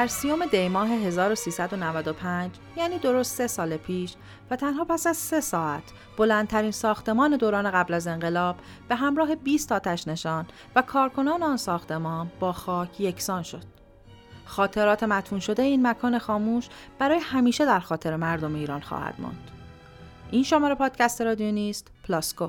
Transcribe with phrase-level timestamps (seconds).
[0.00, 4.14] در سیوم دی ماه 1395 یعنی درست سه سال پیش
[4.50, 5.82] و تنها پس از سه ساعت
[6.16, 8.56] بلندترین ساختمان دوران قبل از انقلاب
[8.88, 10.46] به همراه 20 آتش نشان
[10.76, 13.62] و کارکنان آن ساختمان با خاک یکسان شد.
[14.44, 19.50] خاطرات مدفون شده این مکان خاموش برای همیشه در خاطر مردم ایران خواهد ماند.
[20.30, 22.48] این شماره پادکست رادیو نیست پلاسکو.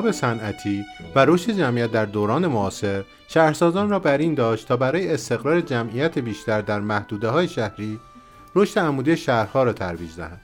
[0.00, 0.84] انقلاب صنعتی
[1.14, 6.18] و رشد جمعیت در دوران معاصر شهرسازان را بر این داشت تا برای استقرار جمعیت
[6.18, 8.00] بیشتر در محدوده های شهری
[8.54, 10.40] رشد عمودی شهرها را ترویج دهند.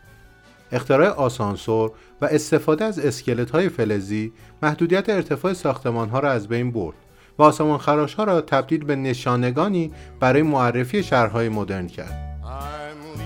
[0.72, 6.72] اختراع آسانسور و استفاده از اسکلت های فلزی محدودیت ارتفاع ساختمان ها را از بین
[6.72, 6.96] برد
[7.38, 12.25] و آسمان خراش ها را تبدیل به نشانگانی برای معرفی شهرهای مدرن کرد.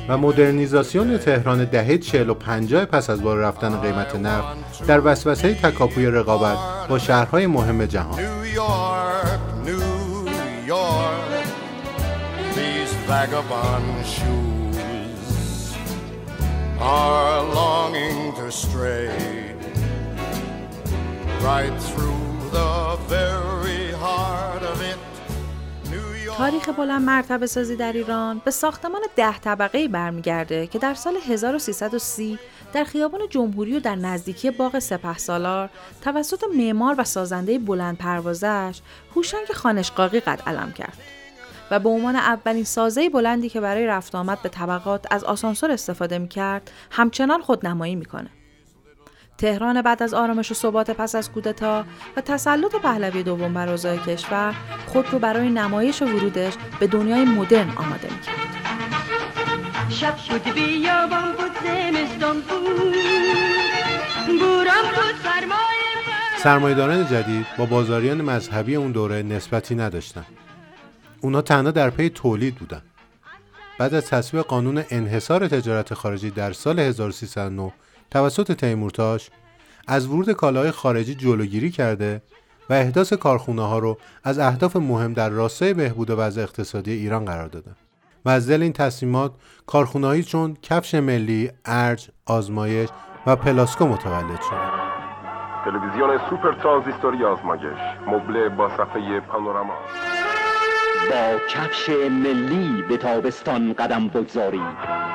[0.08, 5.54] و مدرنیزاسیون تهران دهه 40 و 50 پس از بالا رفتن قیمت نفت در وسوسه
[5.54, 8.20] تکاپوی رقابت با شهرهای مهم جهان.
[21.42, 23.79] Right through the very
[26.36, 32.38] تاریخ بلند مرتبه سازی در ایران به ساختمان ده طبقه برمیگرده که در سال 1330
[32.72, 35.70] در خیابان جمهوری و در نزدیکی باغ سپه سالار
[36.02, 38.80] توسط معمار و سازنده بلند پروازش
[39.16, 40.98] هوشنگ خانشقاقی قد علم کرد
[41.70, 46.18] و به عنوان اولین سازه بلندی که برای رفت آمد به طبقات از آسانسور استفاده
[46.18, 48.30] می کرد همچنان خودنمایی می‌کنه.
[49.40, 51.84] تهران بعد از آرامش و ثبات پس از کودتا
[52.16, 54.54] و تسلط پهلوی دوم بر اوضاع کشور
[54.86, 58.34] خود رو برای نمایش و ورودش به دنیای مدرن آماده می‌کرد.
[59.88, 62.94] شب بود بیابان بود زمستان بود.
[66.42, 70.26] سرمایداران جدید با بازاریان مذهبی اون دوره نسبتی نداشتن.
[71.20, 72.82] اونا تنها در پی تولید بودن.
[73.78, 77.72] بعد از تصویب قانون انحصار تجارت خارجی در سال 1309
[78.10, 79.30] توسط تیمورتاش
[79.88, 82.22] از ورود کالاهای خارجی جلوگیری کرده
[82.70, 87.48] و احداث کارخونه ها رو از اهداف مهم در راستای بهبود وضع اقتصادی ایران قرار
[87.48, 87.70] داده.
[88.24, 89.32] و از دل این تصمیمات
[89.66, 92.88] کارخونه‌هایی چون کفش ملی، ارج، آزمایش
[93.26, 94.90] و پلاسکو متولد شد.
[95.64, 99.74] تلویزیون سوپر ترانزیستوری آزمایش مبله با صفحه پانوراما.
[101.10, 105.09] با کفش ملی به تابستان قدم بگذارید.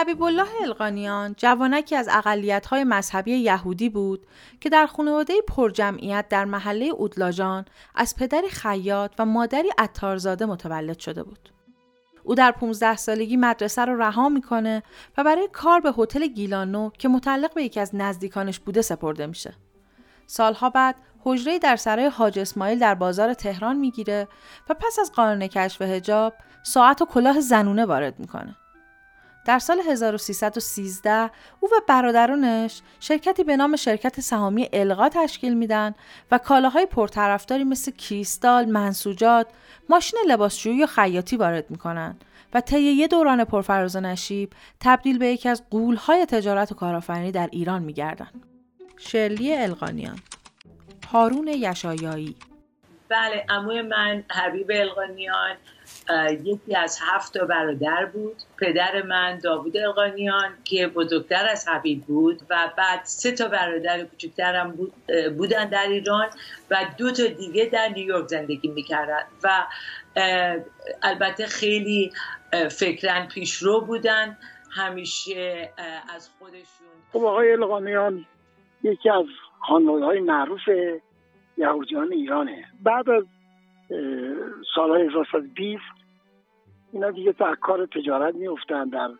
[0.00, 4.26] حبیب الله القانیان جوانکی از اقلیت‌های مذهبی یهودی بود
[4.60, 11.22] که در خانواده پرجمعیت در محله اودلاجان از پدری خیاط و مادری عطارزاده متولد شده
[11.22, 11.52] بود.
[12.24, 14.82] او در 15 سالگی مدرسه رو رها می‌کنه
[15.18, 19.54] و برای کار به هتل گیلانو که متعلق به یکی از نزدیکانش بوده سپرده میشه.
[20.26, 24.28] سالها بعد حجره در سرای حاج اسماعیل در بازار تهران می‌گیره
[24.68, 28.56] و پس از قانون کشف حجاب ساعت و کلاه زنونه وارد می‌کنه.
[29.44, 31.30] در سال 1313
[31.60, 35.94] او و برادرانش شرکتی به نام شرکت سهامی القا تشکیل میدن
[36.30, 39.46] و کالاهای پرطرفداری مثل کریستال، منسوجات،
[39.88, 42.16] ماشین لباسشویی و خیاطی وارد می‌کنن
[42.54, 47.32] و طی یه دوران پرفراز و نشیب تبدیل به یکی از قولهای تجارت و کارآفرینی
[47.32, 48.30] در ایران میگردن.
[48.98, 50.18] شرلی القانیان.
[51.12, 52.36] هارون یشایایی.
[53.08, 55.56] بله عموی من حبیب القانیان.
[56.44, 58.36] یکی از هفت برادر بود.
[58.58, 64.70] پدر من داوود القانیان که بزرگتر از حبیب بود و بعد سه تا برادر کوچکترم
[64.70, 64.92] بود
[65.36, 66.26] بودن در ایران
[66.70, 69.66] و دو تا دیگه در نیویورک زندگی می‌کردن و
[71.02, 72.12] البته خیلی
[72.70, 74.36] فکرن پیشرو بودن.
[74.72, 75.70] همیشه
[76.16, 76.88] از خودشون.
[77.12, 78.26] خب آقای القانیان
[78.82, 79.24] یکی از
[79.60, 80.60] خانواده های معروف
[81.56, 82.64] یهودیان ایرانه.
[82.82, 83.24] بعد از
[84.74, 85.82] سالهای 1920
[86.92, 89.10] اینا دیگه تا کار تجارت میفتن در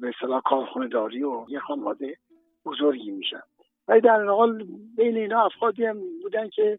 [0.00, 2.16] به اصطلاح کارخونه داری و یه خانواده
[2.64, 3.40] بزرگی میشن.
[3.88, 6.78] ولی در حال بین اینا افرادی هم بودن که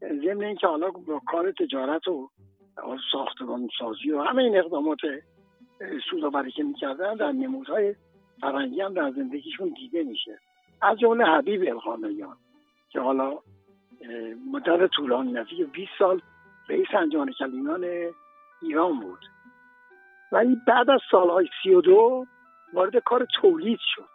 [0.00, 2.30] ضمن اینکه حالا با کار تجارت و
[3.12, 4.98] ساختمان سازی و همه این اقدامات
[6.10, 7.94] سودآوری که می‌کردن در نمودهای
[8.40, 10.38] فرنگی هم در زندگیشون دیده میشه.
[10.82, 12.36] از جمله حبیب القانیان
[12.88, 13.38] که حالا
[14.52, 16.20] مدت طولانی نزدیک 20 سال
[16.68, 17.86] رئیس انجمن کلیمان
[18.62, 19.18] ایران بود.
[20.34, 22.26] ولی بعد از سالهای سی و دو
[22.72, 24.08] وارد کار تولید شد.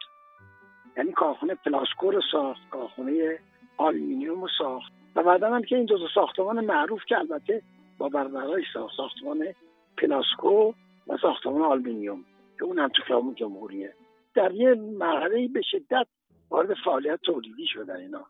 [0.96, 3.38] یعنی کارخونه پلاسکو رو ساخت کارخونه
[3.76, 4.92] آلومینیوم رو ساخت.
[5.16, 7.62] و بعدا هم که این دو ساختمان معروف که البته
[7.98, 9.44] با برادرهای ساخت ساختمان
[9.96, 10.72] پلاسکو
[11.08, 12.24] و ساختمان آلومینیوم
[12.58, 13.94] که اون هم تو خیابون جمهوریه.
[14.34, 16.06] در یه مرحله به شدت
[16.50, 18.26] وارد فعالیت تولیدی شدن اینا.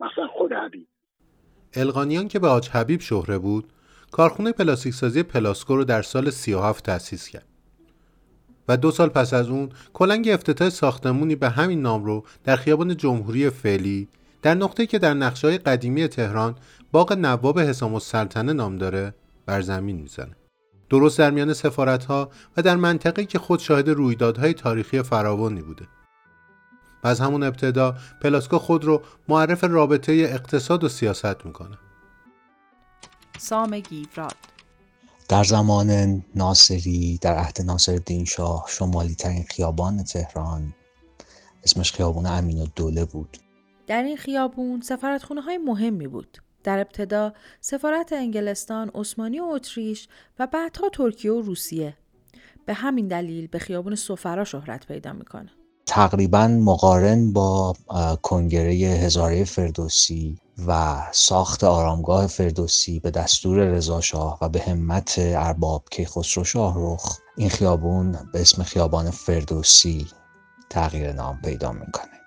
[0.00, 0.86] مثلا خود حبیب.
[1.76, 3.64] القانیان که به حاج حبیب شهره بود
[4.14, 7.46] کارخونه پلاستیک سازی پلاسکو رو در سال 37 تأسیس کرد.
[8.68, 12.96] و دو سال پس از اون کلنگ افتتاح ساختمونی به همین نام رو در خیابان
[12.96, 14.08] جمهوری فعلی
[14.42, 16.54] در نقطه که در نقشه قدیمی تهران
[16.92, 19.14] باغ نواب حسام السلطنه نام داره
[19.46, 20.36] بر زمین می‌زنه.
[20.90, 25.84] درست در میان سفارت ها و در منطقه که خود شاهد رویدادهای تاریخی فراوانی بوده.
[27.04, 31.78] و از همون ابتدا پلاسکو خود رو معرف رابطه اقتصاد و سیاست می‌کنه.
[33.38, 34.36] سام گیوراد
[35.28, 40.74] در زمان ناصری در عهد ناصر الدین شاه شمالی ترین خیابان تهران
[41.64, 43.38] اسمش خیابون امین و دوله بود.
[43.86, 46.38] در این خیابون سفارتخونه های مهمی بود.
[46.64, 50.08] در ابتدا سفارت انگلستان، عثمانی و اتریش
[50.38, 51.96] و بعدها ترکیه و روسیه.
[52.66, 55.50] به همین دلیل به خیابون سفرا شهرت پیدا می‌کنه.
[55.86, 57.74] تقریبا مقارن با
[58.22, 66.44] کنگره هزاره فردوسی و ساخت آرامگاه فردوسی به دستور رضاشاه و به همت ارباب کیخسرو
[66.44, 70.06] شاهرخ این خیابون به اسم خیابان فردوسی
[70.70, 72.20] تغییر نام پیدا می‌کنه.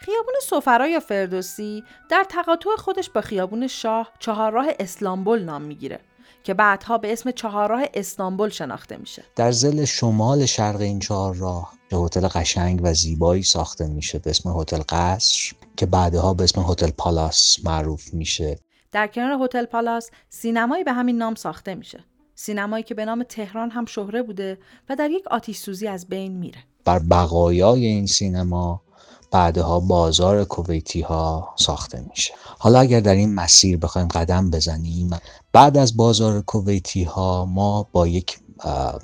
[0.00, 6.00] خیابون سفرا یا فردوسی در تقاطع خودش با خیابون شاه چهارراه اسلامبول نام می‌گیره
[6.44, 9.24] که بعدها به اسم چهارراه استانبول شناخته میشه.
[9.36, 14.60] در زل شمال شرق این چهارراه که هتل قشنگ و زیبایی ساخته میشه به اسم
[14.60, 18.58] هتل قصر که بعدها به اسم هتل پالاس معروف میشه.
[18.92, 22.04] در کنار هتل پالاس سینمایی به همین نام ساخته میشه.
[22.34, 24.58] سینمایی که به نام تهران هم شهره بوده
[24.88, 26.58] و در یک آتیش سوزی از بین میره.
[26.84, 28.82] بر بقایای این سینما
[29.30, 32.34] بعدها بازار کویتی ها ساخته میشه.
[32.58, 35.10] حالا اگر در این مسیر بخوایم قدم بزنیم
[35.52, 38.38] بعد از بازار کویتی ها ما با یک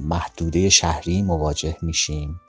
[0.00, 2.40] محدوده شهری مواجه میشیم.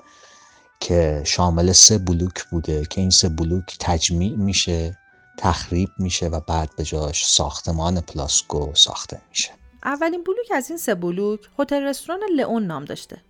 [0.81, 4.97] که شامل سه بلوک بوده که این سه بلوک تجمیع میشه
[5.37, 9.49] تخریب میشه و بعد به جاش ساختمان پلاسکو ساخته میشه.
[9.83, 13.21] اولین بلوک از این سه بلوک هتل رستوران لئون نام داشته.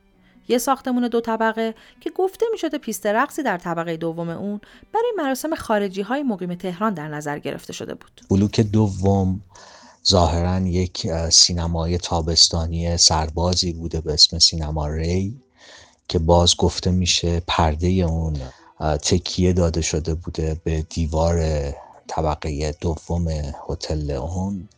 [0.48, 4.62] یه ساختمون دو طبقه که گفته می شده پیست رقصی در طبقه دوم اون
[4.94, 8.21] برای مراسم خارجی های مقیم تهران در نظر گرفته شده بود.
[8.30, 9.42] بلوک دوم
[10.07, 15.42] ظاهرا یک سینمای تابستانی سربازی بوده به اسم سینما ری.
[16.12, 18.38] که باز گفته میشه پرده اون
[18.80, 21.44] تکیه داده شده بوده به دیوار
[22.08, 23.28] طبقه دوم
[23.69, 24.69] هتل اون.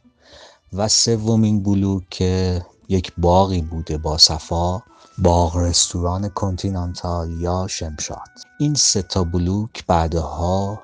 [0.73, 4.83] و سومین بلوک که یک باقی بوده با صفا
[5.17, 8.29] باغ رستوران کنتینانتال یا شمشاد.
[8.59, 10.81] این سه تا بلوک بعدها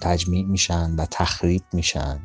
[0.00, 2.20] تجمیع میشن و تخریب میشن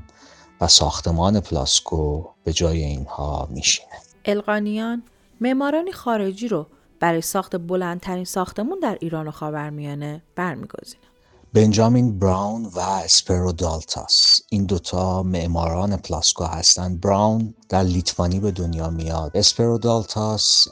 [0.61, 3.89] و ساختمان پلاسکو به جای اینها میشینه.
[4.25, 5.03] القانیان
[5.41, 6.67] معمارانی خارجی رو
[7.03, 11.03] برای ساخت بلندترین ساختمون در ایران و خاورمیانه برمیگزینه
[11.53, 14.41] بنجامین براون و اسپرو دالتاس.
[14.49, 17.01] این دوتا معماران پلاسکو هستند.
[17.01, 19.31] براون در لیتوانی به دنیا میاد.
[19.35, 20.67] اسپرو دالتاس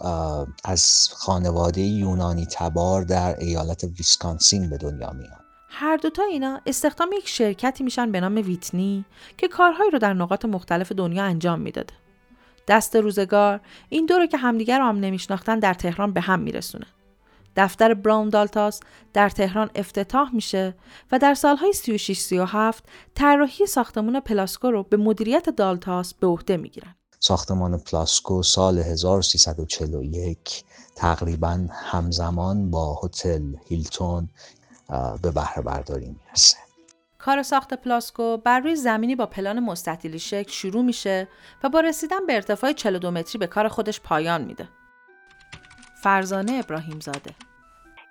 [0.66, 5.42] از خانواده یونانی تبار در ایالت ویسکانسین به دنیا میاد.
[5.70, 9.06] هر دوتا اینا استخدام یک شرکتی میشن به نام ویتنی
[9.38, 11.94] که کارهایی رو در نقاط مختلف دنیا انجام می‌داده.
[12.68, 16.86] دست روزگار این دو رو که همدیگر رو هم نمیشناختن در تهران به هم میرسونه
[17.56, 18.80] دفتر براون دالتاس
[19.13, 20.75] در تهران افتتاح میشه
[21.12, 22.84] و در سالهای 36 37
[23.15, 26.96] طراحی ساختمان پلاسکو رو به مدیریت دالتاس به عهده می‌گیرن.
[27.20, 30.63] ساختمان پلاسکو سال 1341
[30.96, 34.30] تقریبا همزمان با هتل هیلتون
[35.22, 36.58] به بهره برداری می‌رسه.
[37.22, 41.28] کار ساخت پلاسکو بر روی زمینی با پلان مستطیلی شکل شروع میشه
[41.63, 44.70] و با رسیدن به ارتفاع 42 متری به کار خودش پایان میده.
[46.04, 47.36] فرزانه ابراهیم زاده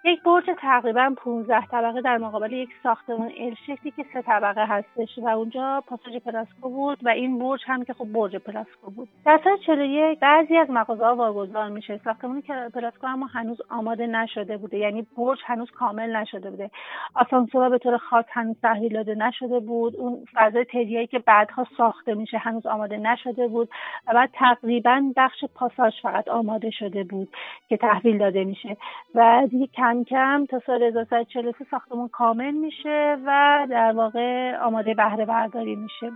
[0.05, 5.19] یک برج تقریبا 15 طبقه در مقابل یک ساختمان L شکلی که سه طبقه هستش
[5.19, 9.09] و اونجا پاساژ پلاسکو بود و این برج هم که خب برج پلاسکو بود.
[9.25, 12.01] در سال 41 بعضی از مغازه ها واگذار میشه.
[12.05, 12.43] ساختمان
[12.75, 14.79] پلاسکو اما هنوز آماده نشده بوده.
[14.79, 16.71] یعنی برج هنوز کامل نشده بوده.
[17.15, 19.97] آسانسورها به طور خاص هنوز تحویل داده نشده بود.
[19.97, 23.69] اون فضای تریایی که بعدها ساخته میشه هنوز آماده نشده بود
[24.07, 27.29] و بعد تقریبا بخش پاساژ فقط آماده شده بود
[27.69, 28.77] که تحویل داده میشه.
[29.15, 35.25] و دیگه کم کم تا سال 1343 ساختمون کامل میشه و در واقع آماده بهره
[35.25, 36.13] برداری میشه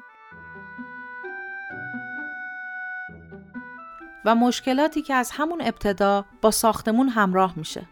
[4.24, 7.82] و مشکلاتی که از همون ابتدا با ساختمون همراه میشه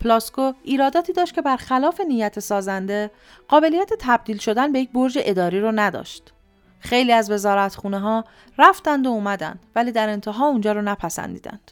[0.00, 3.10] پلاسکو ایراداتی داشت که برخلاف نیت سازنده
[3.48, 6.32] قابلیت تبدیل شدن به یک برج اداری رو نداشت.
[6.78, 8.24] خیلی از وزارتخونه ها
[8.58, 11.70] رفتند و اومدند ولی در انتها اونجا رو نپسندیدند.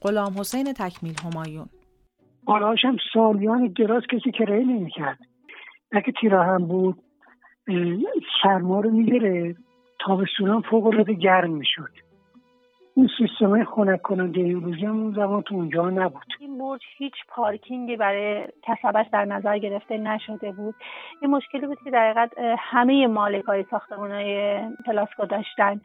[0.00, 1.68] غلام حسین تکمیل همایون
[2.48, 5.18] بالاش هم سالیان دراز کسی کرایه نمی‌کرد.
[5.92, 6.98] اگه تیرا هم بود
[8.42, 9.56] سرما رو می‌گیره
[10.00, 12.07] تابستونان فوق العاده گرم می‌شد.
[12.98, 16.34] این سیستم خنک کننده روزی هم اون زمان تو اونجا نبود.
[16.40, 20.74] این برج هیچ پارکینگی برای کسبش در نظر گرفته نشده بود.
[21.22, 22.28] این مشکلی بود که در
[22.58, 25.80] همه مالک های ساختمان های پلاسکو داشتن.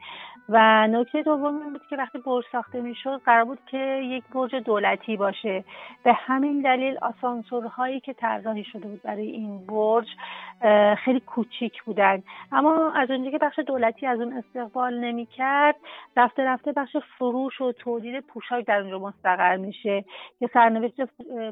[0.48, 4.54] و نکته دوم این بود که وقتی برج ساخته می‌شد قرار بود که یک برج
[4.54, 5.64] دولتی باشه.
[6.04, 10.06] به همین دلیل آسانسورهایی که طراحی شده بود برای این برج
[11.04, 12.22] خیلی کوچیک بودن.
[12.52, 15.76] اما از اونجا که بخش دولتی از اون استقبال نمی‌کرد
[16.16, 20.04] رفته رفته بخش فروش و تولید پوشاک در اونجا مستقر میشه.
[20.38, 21.00] که سرنوشت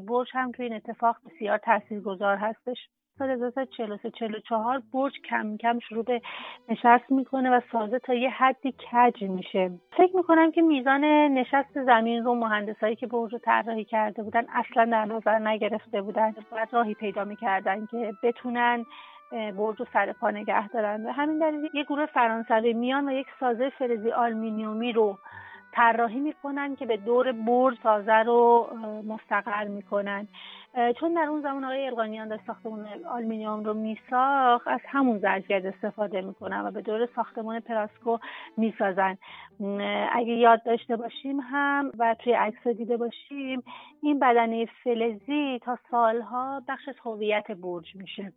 [0.09, 2.89] برج هم توی این اتفاق بسیار تاثیرگذار هستش.
[3.19, 6.21] سال 1343 44 برج کم کم شروع به
[6.69, 9.71] نشست می‌کنه و سازه تا یه حدی کج میشه.
[9.97, 14.85] فکر می‌کنم که میزان نشست زمین رو مهندسایی که برج رو طراحی کرده بودن اصلا
[14.85, 16.35] در نظر نگرفته بودن.
[16.53, 18.85] باید راهی پیدا می‌کردن که بتونن
[19.33, 21.07] برج رو سر پا نگه دارن.
[21.07, 25.19] و همین دلیل یک گروه فرانسوی میان و یک سازه فلزی آلمینیومی رو
[25.75, 28.69] طراحی می‌کنن که به دور برج سازه رو
[29.07, 30.29] مستقر می‌کنن.
[31.01, 36.21] چون در اون زمان آقای القانیان داشت ساختمان آلومینیوم رو میساخت از همون ظرفیت استفاده
[36.21, 38.19] می‌کنن و به دور ساختمان پلاسکو
[38.57, 39.19] می‌سازن.
[40.13, 43.63] اگه یاد داشته باشیم هم و توی عکس دیده باشیم
[44.03, 48.33] این بدنه فلزی تا سالها بخش از هویت برج میشه.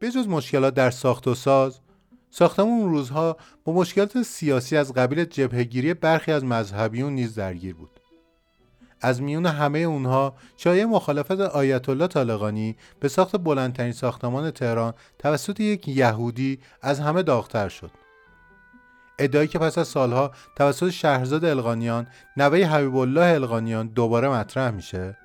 [0.00, 1.80] بجز مشکلات در ساخت و ساز
[2.30, 8.00] ساختمون اون روزها با مشکلات سیاسی از قبیل جبهگیری برخی از مذهبیون نیز درگیر بود.
[9.00, 15.60] از میون همه اونها شایع مخالفت آیت الله طالقانی به ساخت بلندترین ساختمان تهران توسط
[15.60, 17.90] یک یهودی از همه داغتر شد.
[19.18, 25.16] ادعایی که پس از سالها توسط شهرزاد القانیان نوه حبیب الله القانیان دوباره مطرح میشه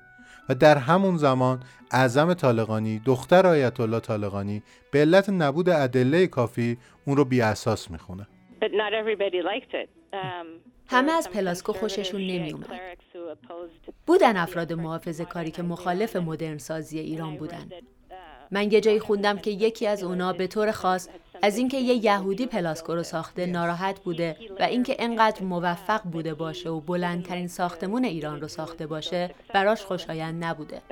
[0.48, 6.78] و در همون زمان اعظم طالقانی دختر آیت الله طالقانی به علت نبود ادله کافی
[7.06, 8.26] اون رو بی اساس می‌خونه
[10.86, 12.70] همه از پلاسکو خوششون نمی اومد.
[14.06, 17.68] بودن افراد محافظ کاری که مخالف مدرن سازی ایران بودن.
[18.50, 21.08] من یه جایی خوندم که یکی از اونا به طور خاص
[21.42, 26.70] از اینکه یه یهودی پلاسکو رو ساخته ناراحت بوده و اینکه انقدر موفق بوده باشه
[26.70, 30.82] و بلندترین ساختمون ایران رو ساخته باشه براش خوشایند نبوده.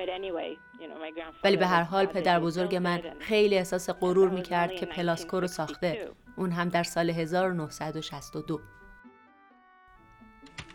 [1.45, 6.09] ولی به هر حال پدر بزرگ من خیلی احساس غرور می‌کرد که پلاسکو رو ساخته.
[6.37, 8.61] اون هم در سال 1962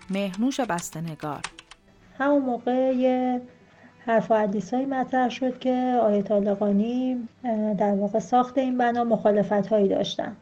[0.10, 1.42] مهنوش بستنگار
[2.18, 3.42] همون موقع یه
[4.06, 7.28] حرف و حدیث مطرح شد که آیت طالقانی
[7.78, 10.36] در واقع ساخت این بنا مخالفت هایی داشتن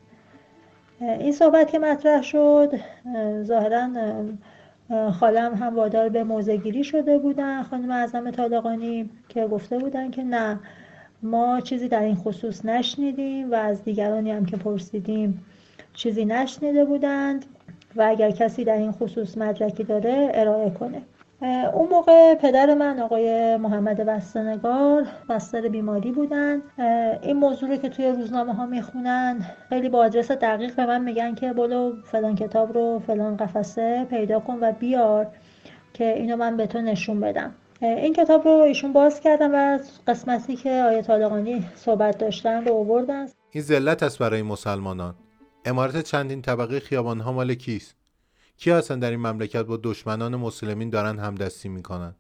[1.00, 2.72] این صحبت که مطرح شد
[3.44, 3.90] ظاهرا
[5.12, 10.60] خالم هم وادار به موزگیری شده بودن خانم اعظم طالقانی که گفته بودن که نه
[11.24, 15.46] ما چیزی در این خصوص نشنیدیم و از دیگرانی هم که پرسیدیم
[15.94, 17.46] چیزی نشنیده بودند
[17.96, 21.02] و اگر کسی در این خصوص مدرکی داره ارائه کنه.
[21.74, 26.62] اون موقع پدر من آقای محمد بستنگار بستر بیماری بودن.
[27.22, 31.36] این موضوع رو که توی روزنامه ها می‌خونن خیلی با آدرس دقیق به من میگن
[31.36, 35.28] که بلو فلان کتاب رو فلان قفسه پیدا کن و بیار
[35.94, 37.56] که اینو من به تو نشون بدم.
[37.82, 43.26] این کتاب رو ایشون باز کردن و قسمتی که آیه طالقانی صحبت داشتن رو آوردن.
[43.52, 45.16] این ذلت است برای مسلمانان.
[45.66, 48.03] امارت چندین طبقه خیابان ها مال کیست؟
[48.58, 52.16] کی هستن در این مملکت با دشمنان مسلمین دارن همدستی می‌کنن؟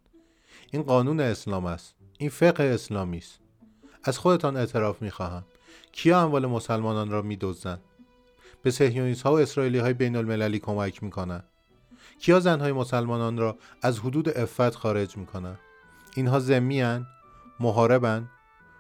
[0.71, 1.95] این قانون اسلام است.
[2.17, 3.39] این فقه اسلامی است.
[4.03, 5.43] از خودتان اعتراف می‌خواهم.
[5.91, 7.81] کیا اموال مسلمانان را میدزدند
[8.63, 11.43] به سهیونیست ها و اسرائیلی های بین المللی کمک می‌کنند
[12.19, 15.59] کیا زنهای مسلمانان را از حدود عفت خارج می‌کنند
[16.15, 17.07] اینها ذمی‌ان
[17.59, 18.29] محاربن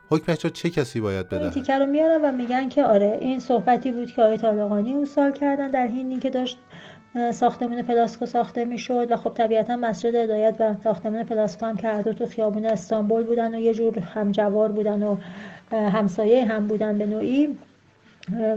[0.09, 3.91] حکمش را چه کسی باید بده؟ تیکه رو میارن و میگن که آره این صحبتی
[3.91, 6.57] بود که آیت‌الله طالقانی اون سال کردن در حینی که داشت
[7.33, 12.01] ساختمان پلاسکو ساخته می‌شد و خب طبیعتا مسجد هدایت و ساختمان پلاسکو هم که هر
[12.01, 15.17] دو تو خیابون استانبول بودن و یه جور همجوار بودن و
[15.71, 17.57] همسایه هم بودن به نوعی.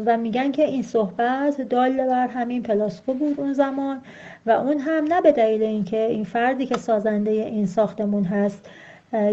[0.07, 4.03] و میگن که این صحبت دال بر همین پلاسکو بود اون زمان
[4.47, 8.71] و اون هم نه به دلیل اینکه این فردی که سازنده این ساختمون هست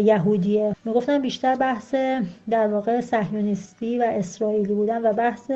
[0.04, 0.76] یهودیه.
[0.84, 1.94] می‌گفتن بیشتر بحث
[2.50, 5.50] در واقع صهیونیستی و اسرائیلی بودن و بحث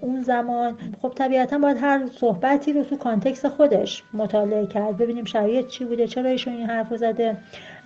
[0.00, 0.78] اون زمان.
[1.02, 4.96] خب طبیعتا باید هر صحبتی رو تو context خودش مطالعه کرد.
[4.96, 7.36] ببینیم شرایط چی بوده چرا ایشون این حرف زده.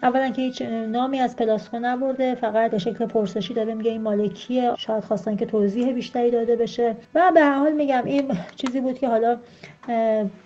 [0.03, 4.23] اولا که هیچ نامی از پلاسکو نبرده فقط به شکل پرسشی داره میگه این مال
[4.23, 4.73] کیه.
[4.77, 6.97] شاید خواستن که توضیح بیشتری داده بشه.
[7.15, 9.37] و به هر حال میگم این چیزی بود که حالا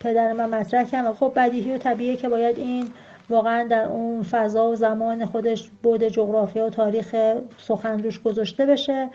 [0.00, 2.88] پدر من مطرح کرد خب بدیهی و طبیعیه که باید این
[3.30, 7.16] واقعا در اون فضا و زمان خودش بود جغرافیا و تاریخ
[7.58, 9.10] سخن روش گذاشته بشه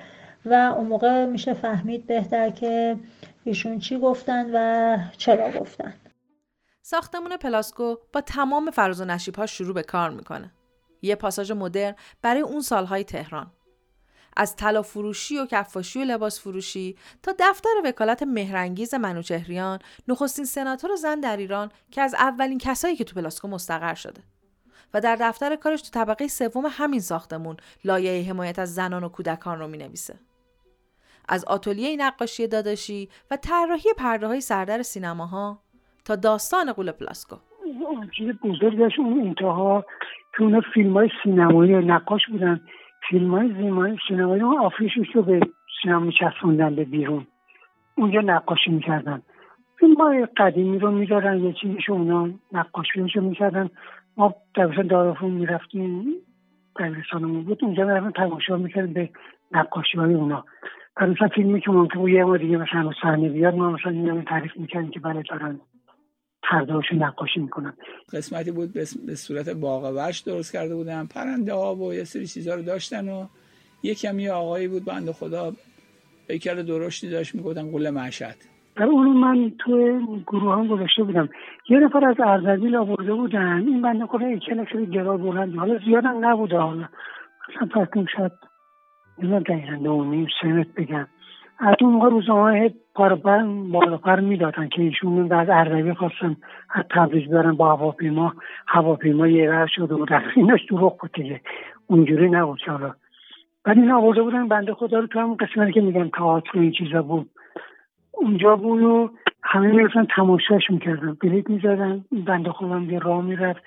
[0.45, 2.95] و اون موقع میشه فهمید بهتر که
[3.43, 5.93] ایشون چی گفتن و چرا گفتن
[6.81, 10.51] ساختمون پلاسکو با تمام فراز و نشیب شروع به کار می‌کنه.
[11.01, 13.51] یه پاساژ مدرن برای اون سالهای تهران.
[14.37, 20.95] از طلا فروشی و کفاشی و لباس فروشی تا دفتر وکالت مهرنگیز منوچهریان نخستین سناتور
[20.95, 24.21] زن در ایران که از اولین کسایی که تو پلاسکو مستقر شده.
[24.93, 29.59] و در دفتر کارش تو طبقه سوم همین ساختمون لایحه حمایت از زنان و کودکان
[29.59, 30.15] رو می‌نویسه.
[31.29, 35.59] از آتلیه نقاشی داداشی و طراحی پرده های سردر سینماها
[36.05, 37.35] تا داستان غول پلاسکو.
[38.17, 39.85] چیز بزرگش اون انتها
[40.37, 42.61] که اونا فیلم های سینمایی نقاش بودن.
[43.09, 45.39] فیلم های سینمایی اون آفیشش رو به
[45.81, 47.27] سینما میچسبوندن به بیرون.
[47.95, 49.21] اونجا نقاشی می‌کردن.
[49.79, 53.69] فیلم های قدیمی رو میدارن یه چیزش اونا نقاشی رو می‌کردن.
[54.17, 56.05] ما در دارافون می‌رفتیم
[56.79, 57.63] دبیرستانمون بود.
[57.63, 59.09] اونجا می‌رفتیم تماشا می‌کردیم به
[59.51, 60.45] نقاشی های اونا.
[61.01, 64.99] مثلا فیلمی که ممکن یه ما دیگه مثلا صحنه بیاد ما مثلا تعریف می‌کردیم که
[64.99, 65.59] بله دارن
[66.49, 67.73] پردهاش نقاشی می‌کنن
[68.13, 68.73] قسمتی بود
[69.07, 73.09] به صورت باغ وش درست کرده بودن پرنده ها و یه سری چیزا رو داشتن
[73.09, 73.25] و
[73.83, 75.53] یه کمی آقایی بود بند خدا
[76.27, 78.35] پیکر درشتی داشت می‌گفتن قله معشد.
[78.75, 81.29] در اون من تو گروه هم گذاشته بودم.
[81.69, 83.63] یه نفر از اردبیل آورده بودن.
[83.67, 86.57] این بنده خدا ایکل خیلی گرار بلند حالا زیادم نبوده.
[86.57, 86.87] حالا
[87.49, 88.31] مثلا فرقیم شد
[89.17, 91.07] نمی‌دونم دقیقا سمت بگم.
[91.63, 96.35] از اون روزنامه پارپر بالا پر می‌دادن که ایشون از اردبیل خواستن
[96.69, 98.33] از تبریز برن با هواپیما.
[98.67, 100.09] هواپیما یه راه شده بود.
[100.35, 101.41] ایناش دروغ بود دیگه.
[101.87, 102.93] اونجوری نبود حالا
[103.63, 107.01] بعد این آورده بودن بنده خدا رو تو همون قسمتی که میگم تئاتر این چیزا
[107.01, 107.29] بود.
[108.11, 109.11] اونجا بود و
[109.43, 111.17] همه می‌رفتن تماشاش می‌کردن.
[111.21, 112.05] بلیت می‌زدن.
[112.11, 113.63] بنده خدا یه راه می‌رفت.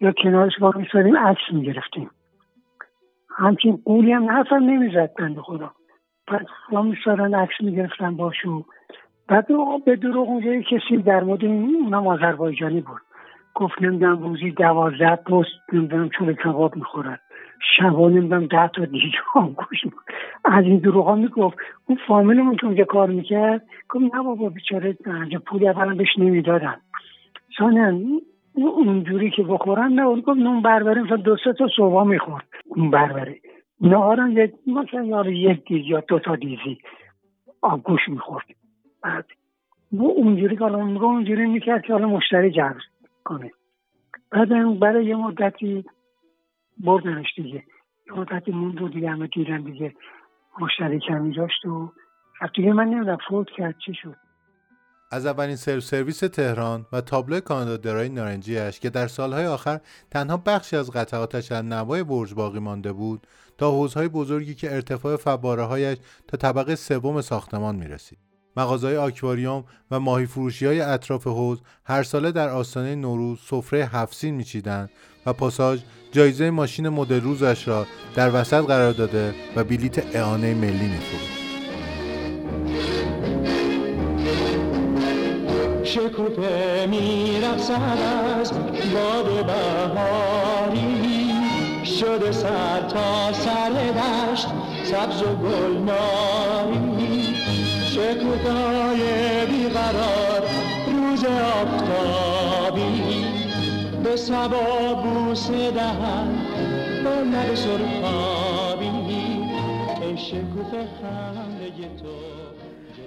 [0.00, 2.10] یا کنارش با میسادیم عکس می‌گرفتیم.
[3.36, 5.70] همچین قولی هم حرف نمی‌زد بنده خدا.
[6.28, 8.64] بعد ما میسادن عکس می‌گرفتن باشو
[9.28, 9.46] بعد
[9.86, 13.00] به دروغ اونجا کسی در مورد اونم آذربایجانی بود.
[13.54, 17.20] گفت نمی‌دونم روزی دوازده پست نمی‌دونم چون کباب می‌خورد.
[17.76, 19.56] شبا نمی‌دونم ده تا دیگه هم
[20.44, 21.56] از این دروغ می‌گفت.
[21.86, 24.96] اون فامیلمون که اونجا کار می‌کرد گفت نه بابا بیچاره
[25.46, 26.76] پولی اولا بهش نمی‌دادن.
[27.58, 27.98] ثانیا
[28.54, 32.44] اونجوری که بخورن نه اون گفت نون بربره مثلا دو سه تا صبح می‌خورد.
[32.66, 33.36] اون بربره.
[33.80, 36.78] نهارم یک مثلا یک دیز یا دو تا دیزی.
[37.62, 38.46] آبگوش می‌خورد.
[39.02, 39.26] بعد
[39.92, 42.80] و اونجوری که حالا اونجوری می‌کرد که حالا مشتری جذب
[43.24, 43.50] کنه.
[44.30, 45.84] بعد برای یه مدتی
[46.78, 47.64] بردنش دیگه.
[48.06, 49.94] یه مدتی موند و دیگه همه دیدن دیگه
[50.60, 51.92] مشتری کمی داشت و
[52.54, 54.16] دیگه من نمی‌دونم فوت کرد چی شد.
[55.14, 60.36] از اولین سرو سرویس تهران و تابلو کانادا درای نارنجیش که در سالهای آخر تنها
[60.36, 63.26] بخشی از قطعاتش در نوای برج باقی مانده بود
[63.58, 65.98] تا حوزهای بزرگی که ارتفاع فباره هایش
[66.28, 68.18] تا طبقه سوم ساختمان می رسید.
[68.56, 74.34] مغازهای آکواریوم و ماهی فروشی های اطراف حوز هر ساله در آستانه نوروز سفره هفسین
[74.34, 74.90] میچیدند
[75.26, 75.80] و پاساژ
[76.12, 81.43] جایزه ماشین مدل روزش را در وسط قرار داده و بلیت اعانه ملی میفروخت.
[85.94, 87.98] شکوفه میرقصد
[88.40, 88.52] از
[88.94, 91.30] باد بهاری.
[91.84, 94.48] شده سر تا سر دشت
[94.84, 97.34] سبز و گلناری.
[97.86, 99.00] شکوفای
[99.46, 100.42] بیقرار
[100.86, 103.02] روز آفتابی.
[104.04, 106.38] به سبا بوسه دهن
[107.04, 108.90] با لب سرخابی.
[110.16, 110.88] شکوفه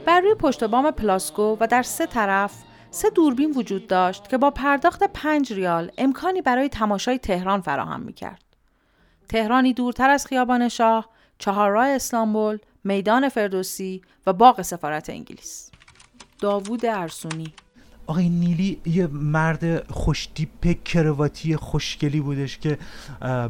[0.06, 4.52] بر روی پشت بام پلاسکو و در سه طرف سه دوربین وجود داشت که با
[4.52, 8.43] پرداخت پنج ریال امکانی برای تماشای تهران فراهم می کرد.
[9.30, 15.71] تهرانی دورتر از خیابان شاه، چهارراه استانبول، میدان فردوسی و باغ سفارت انگلیس.
[16.39, 17.54] داوود ارسونی
[18.08, 22.78] آقای نیلی یه مرد خوشتیپ کرواتی خوشگلی بودش که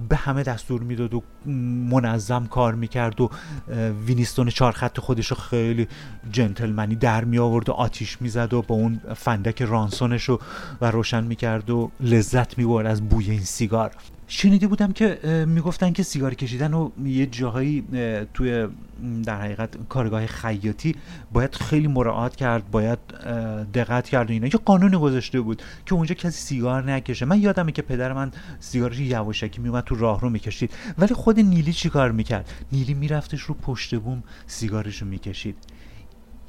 [0.10, 1.24] به همه دستور می‌داد و
[1.90, 3.30] منظم کار می‌کرد و
[4.06, 5.88] وینیستون چارخط خودش رو خیلی
[6.32, 10.40] جنتلمنی در می آورد و آتیش می‌زد و با اون فندک رانسونش رو
[10.82, 13.92] و روشن می‌کرد و لذت می‌برد از بوی این سیگار.
[14.28, 17.84] شنیده بودم که می‌گفتن که سیگار کشیدن و یه جاهایی
[18.34, 18.68] توی
[19.26, 20.96] در حقیقت کارگاه خیاطی
[21.34, 23.00] باید خیلی مراعات کرد باید
[23.74, 24.46] دقت کرد و اینا.
[24.48, 27.26] یه قانون گذاشته بود که اونجا کسی سیگار نکشه.
[27.26, 30.72] من یادمه که پدر من سیگارش یواشکی میومد تو راه رو می‌کشید.
[30.98, 35.56] ولی خود نیلی چیکار می‌کرد؟ نیلی میرفتش رو پشت بوم سیگارش رو می‌کشید.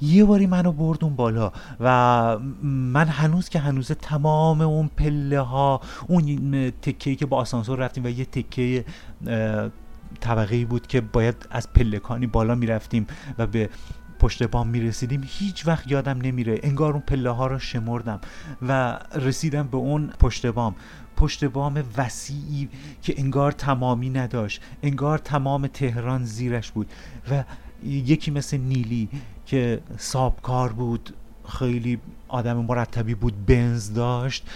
[0.01, 6.71] یه باری منو بردون بالا و من هنوز که هنوز تمام اون پله ها اون
[6.71, 8.85] تکه که با آسانسور رفتیم و یه تکه
[10.21, 13.07] طبقه بود که باید از پلکانی بالا می‌رفتیم
[13.39, 13.71] و به
[14.19, 15.23] پشت بام می‌رسیدیم.
[15.27, 16.61] هیچ وقت یادم نمیره.
[16.63, 18.21] انگار اون پله ها رو شمردم
[18.69, 20.75] و رسیدم به اون پشت بام.
[21.17, 22.69] پشت بام وسیعی
[23.03, 24.61] که انگار تمامی نداشت.
[24.83, 26.91] انگار تمام تهران زیرش بود.
[27.31, 27.45] و
[27.85, 29.09] یکی مثل نیلی
[29.49, 31.11] که سابکار بود
[31.49, 34.47] خیلی آدم مرتبی بود بنز داشت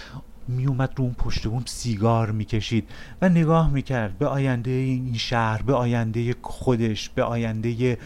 [0.49, 2.89] میومد رو اون پشت بوم سیگار می‌کشید
[3.23, 7.99] و نگاه می‌کرد به آینده این شهر به آینده خودش به آینده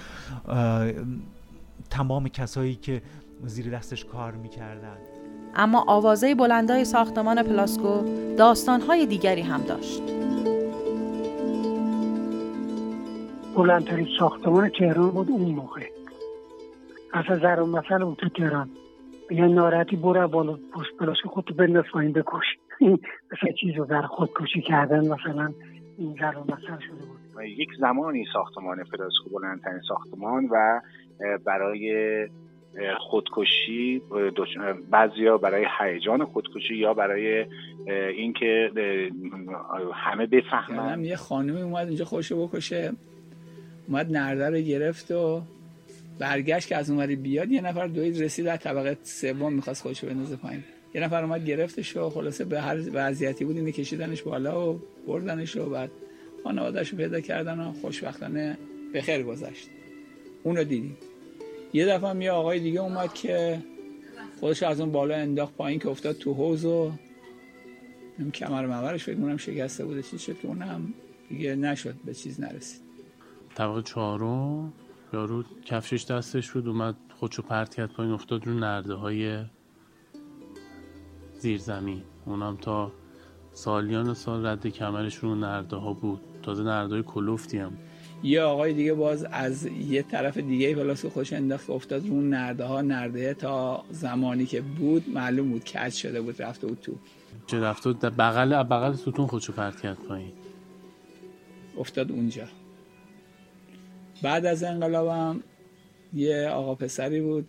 [1.90, 3.03] تمام کسایی که
[3.46, 4.96] زیر دستش کار می‌کردن.
[5.55, 8.01] اما آوازه بلندای ساختمان پلاسکو
[8.38, 10.03] داستانهای دیگری هم داشت.
[13.57, 15.95] بلندترین ساختمان تهران بود اون موقع.
[17.16, 18.70] اصلا زر و مثل اون تو تهران.
[19.31, 22.44] میگن ناراحتی برو بالا پشت پلاسکو خودتو بنداز پایین بکش.
[22.81, 25.52] مثل چیز رو در خودکشی کردن مثلا
[25.98, 27.42] این زر و مثل شده بود.
[27.59, 30.81] یک زمانی ساختمان پلاسکو بلندترین ساختمان و
[31.44, 32.29] برای
[32.98, 34.02] خودکشی
[34.90, 37.46] بعضیا برای هیجان خودکشی یا برای
[38.16, 38.70] اینکه
[39.94, 41.05] همه بفهمن.
[41.05, 42.92] یه خانمی اومد اینجا خوشو بکشه
[43.88, 45.42] اومد نرده رو گرفت و
[46.18, 50.37] برگشت که از اونوری بیاد یه نفر دوید رسید در طبقه سوم می‌خواست خودش بندازه
[50.37, 50.64] پایین.
[50.94, 55.57] یه نفر اومد گرفتش و خلاصه به هر وضعیتی بود اینه کشیدنش بالا و بردنش
[55.57, 55.90] و بعد
[56.44, 58.59] خانوادهش پیدا کردن و خوشبختانه
[58.92, 59.68] به خیر گذشت.
[60.42, 60.96] اونو دیدیم.
[61.72, 63.62] یه دفعه هم یه آقای دیگه اومد که
[64.40, 66.92] خودش از اون بالا انداخت پایین که افتاد تو حوز و
[68.35, 70.02] کمر مورش فکر کنم شکسته بوده.
[70.02, 70.94] چیز شد که اونم
[71.29, 72.81] دیگه نشد به چیز نرسید.
[73.55, 74.72] طبقه چهارم؟
[75.12, 79.44] یارو کفشش دستش بود اومد خودشو پرت کرد پایین افتاد رو نرده های
[81.38, 82.02] زیرزمین.
[82.24, 82.92] اونم تا
[83.52, 86.20] سالیان سال رد کمرش رو نرده ها بود.
[86.42, 87.72] تازه نرده های کلوفتی هم.
[88.22, 92.80] یه آقای دیگه باز از یه طرف دیگه پلاس خوش انداخت افتاد رو نرده ها
[92.80, 96.92] نرده تا زمانی که بود معلوم بود کج شده بود رفته بود تو.
[97.46, 100.32] چه رفته بود؟ بغل بغل ستون خودشو پرت کرد پایین.
[101.78, 102.44] افتاد اونجا.
[104.26, 105.40] بعد از انقلابم
[106.14, 107.48] یه آقا پسری بود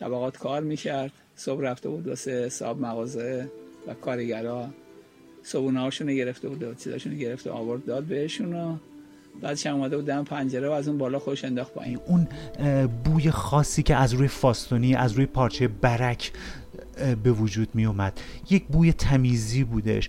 [0.00, 1.12] طبقات کار می‌کرد.
[1.36, 3.48] صبح رفته بود واسه صاحب مغازه
[3.86, 4.68] و کارگرا.
[5.42, 8.76] صبحونه هاشون گرفته بود و چیزاشون گرفته آورد داد بهشون و
[9.66, 11.98] هم اومده بود دم پنجره و از اون بالا خوش انداخت پایین.
[12.06, 12.28] اون
[13.04, 16.32] بوی خاصی که از روی فاستونی از روی پارچه برک
[17.22, 18.20] به وجود می اومد
[18.50, 20.08] یک بوی تمیزی بودش.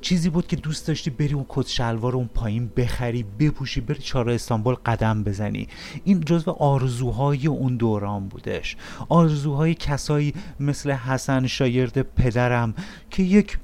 [0.00, 4.30] چیزی بود که دوست داشتی بری اون کت شلوار اون پایین بخری بپوشی بری چهار
[4.30, 5.68] استانبول قدم بزنی.
[6.04, 8.76] این جزو آرزوهای اون دوران بودش.
[9.08, 12.74] آرزوهای کسایی مثل حسن شاگرد پدرم
[13.10, 13.58] که یک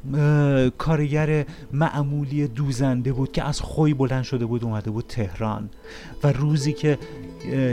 [0.79, 5.70] کارگر معمولی دوزنده بود که از خوی بلند شده بود اومده بود تهران.
[6.23, 6.99] و روزی که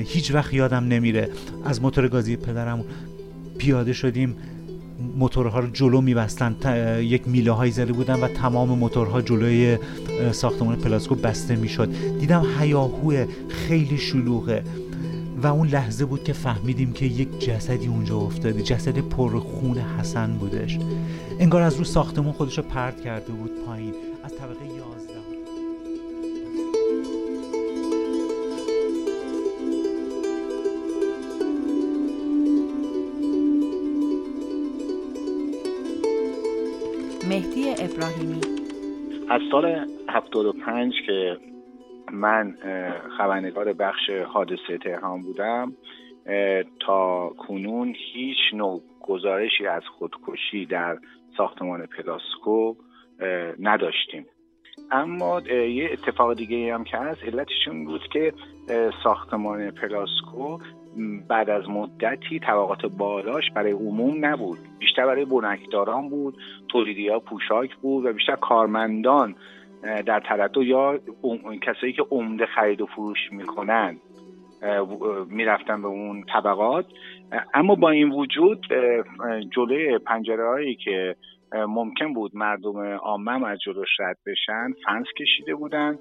[0.06, 1.30] هیچ وقت یادم نمیره
[1.66, 2.84] از موتور گازی پدرم
[3.58, 4.36] پیاده شدیم.
[5.18, 6.56] موتورها رو جلو میبستن
[7.02, 9.78] یک میله های زده بودن و تمام موتورها جلوی
[10.32, 11.90] ساختمان پلاسکو بسته می‌شد.
[12.20, 14.64] دیدم هیاهو خیلی شلوغه
[15.44, 20.34] و اون لحظه بود که فهمیدیم که یک جسدی اونجا افتاده جسد پر خون حسن
[20.34, 20.80] بودش.
[21.40, 23.94] انگار از رو ساختمون خودش رو پرت کرده بود پایین.
[24.24, 24.71] از طبقه
[37.32, 38.42] مهدی ابراهیمی.
[39.30, 41.38] از سال 75 که
[42.12, 42.58] من
[43.18, 45.74] خبرنگار بخش حادثه تهران بودم
[46.80, 50.98] تا کنون هیچ نوع گزارشی از خودکشی در
[51.38, 52.76] ساختمان پلاسکو
[53.60, 54.26] نداشتیم.
[54.92, 58.34] اما یه اتفاق دیگه هم که هست علتشون بود که
[59.04, 60.58] ساختمان پلاسکو
[61.28, 64.58] بعد از مدتی طبقات بالاش برای عموم نبود.
[64.80, 66.38] بیشتر برای بنکداران بود
[66.70, 69.36] تولیدی ها پوشاک بود و بیشتر کارمندان
[70.06, 71.00] در تردد یا
[71.62, 73.98] کسایی که عمده خرید و فروش می‌کنن
[75.30, 76.86] می‌رفتن به اون طبقات.
[77.54, 78.66] اما با این وجود
[79.56, 81.16] جلوی پنجره هایی که
[81.54, 86.00] ممکن بود مردم عامه از جلوش رد بشن فنس کشیده بودن.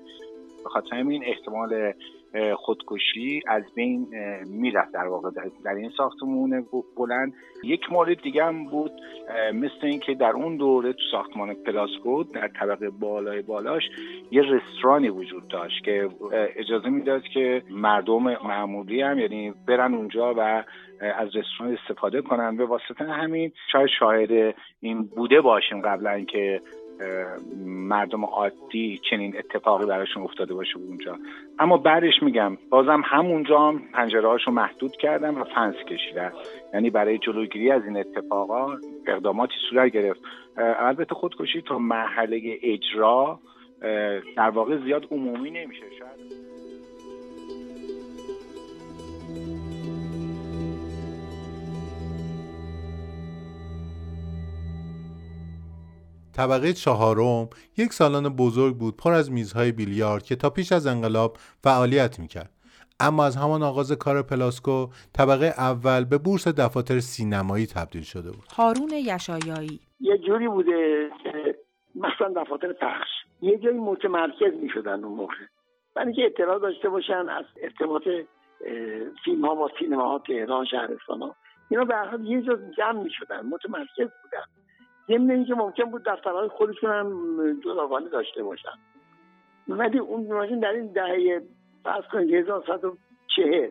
[0.65, 1.93] به خاطر این احتمال
[2.57, 4.07] خودکشی از بین
[4.47, 5.31] می‌رفت در واقع
[5.65, 6.67] در این ساختمون
[6.97, 7.33] بلند.
[7.65, 8.93] یک مورد دیگه هم بود
[9.55, 13.83] مثل اینکه در اون دوره تو ساختمان پلاسکو در طبقه بالای بالاش
[14.31, 16.09] یه رستورانی وجود داشت که
[16.57, 20.65] اجازه می‌داد که مردم معمولی هم یعنی برن اونجا و
[21.01, 22.57] از رستوران استفاده کنن.
[22.57, 26.61] به واسطه همین شاید شاهد این بوده باشیم قبلا که
[27.67, 31.19] مردم عادی چنین اتفاقی براشون افتاده باشه اونجا.
[31.59, 36.33] اما بعدش میگم بازم همونجا هم پنجره محدود کردن و فنس کشیدن.
[36.75, 40.21] یعنی برای جلوگیری از این اتفاقا اقداماتی صورت گرفت.
[40.57, 43.41] البته خودکشی تا مرحله اجرا
[44.37, 45.85] در واقع زیاد عمومی نمیشه.
[45.99, 46.50] شاید
[56.37, 61.37] طبقه چهارم یک سالن بزرگ بود پر از میزهای بیلیارد که تا پیش از انقلاب
[61.65, 62.51] فعالیت می‌کرد.
[63.01, 68.45] اما از همان آغاز کار پلاسکو طبقه اول به بورس دفاتر سینمایی تبدیل شده بود.
[68.57, 69.81] هارون یشایایی.
[70.01, 71.59] یه جوری بوده که
[71.95, 73.09] مثلا دفاتر پخش.
[73.43, 75.35] یه جایی متمرکز می‌شدن اون موقع.
[75.95, 78.03] برای که اطلاع داشته باشن از ارتباط
[79.25, 81.37] فیلم ها با سینما ها تهران شهرستان ها
[81.69, 83.41] اینا به یه جا جمع می‌شدن.
[83.41, 84.47] متمرکز بودن.
[85.09, 88.79] ضمن اینکه ممکن بود دفترهای خودشون هم جداگانه داشته باشن.
[89.69, 91.43] ولی اون ماشین در این دهه
[91.85, 93.71] فرض کنید 1140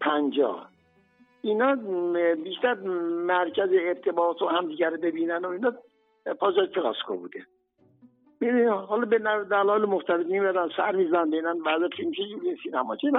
[0.00, 0.68] 50
[1.42, 1.74] اینا
[2.44, 2.74] بیشتر
[3.26, 5.72] مرکز ارتباط و همدیگر ببینن و اینا
[6.40, 7.46] پازاج پلاسکو بوده.
[8.40, 9.18] ببین حالا به
[9.50, 12.22] دلال مختلف می‌برن سر میزن بینن بعد فیلم چه
[12.62, 12.96] سینما.
[12.96, 13.10] چه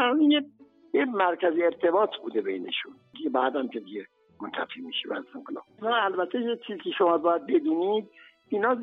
[0.93, 4.08] یه مرکز ارتباط بوده بینشون دیگه بعدم که دیگه
[4.41, 8.10] منتفی میشه از انقلاب البته یه چیزی که شما باید بدونید
[8.50, 8.76] اینا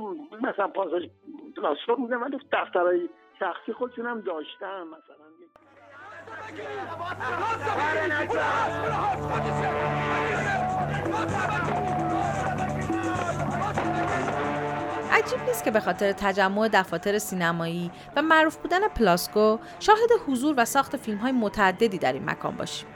[0.43, 1.05] مثلا پاساژ
[1.57, 3.09] پلاسکو بودن ولی دفترهای
[3.39, 5.31] شخصی خودشون هم داشتن مثلا
[15.13, 20.65] عجیب نیست که به خاطر تجمع دفاتر سینمایی و معروف بودن پلاسکو شاهد حضور و
[20.65, 22.89] ساخت فیلم های متعددی در این مکان باشیم.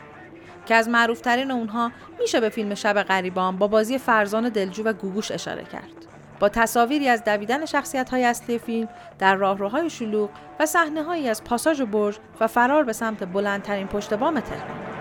[0.66, 5.30] که از معروفترین اونها میشه به فیلم شب غریبان با بازی فرزان دلجو و گوگوش
[5.30, 6.06] اشاره کرد.
[6.40, 11.82] با تصاویری از دویدن شخصیت های اصلی فیلم در راهروهای شلوغ و صحنه از پاساژ
[11.82, 14.93] برج و فرار به سمت بلندترین پشت بام تهران.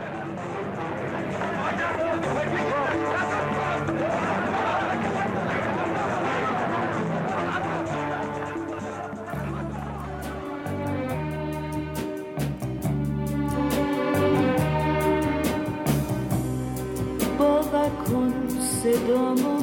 [19.06, 19.63] 多么。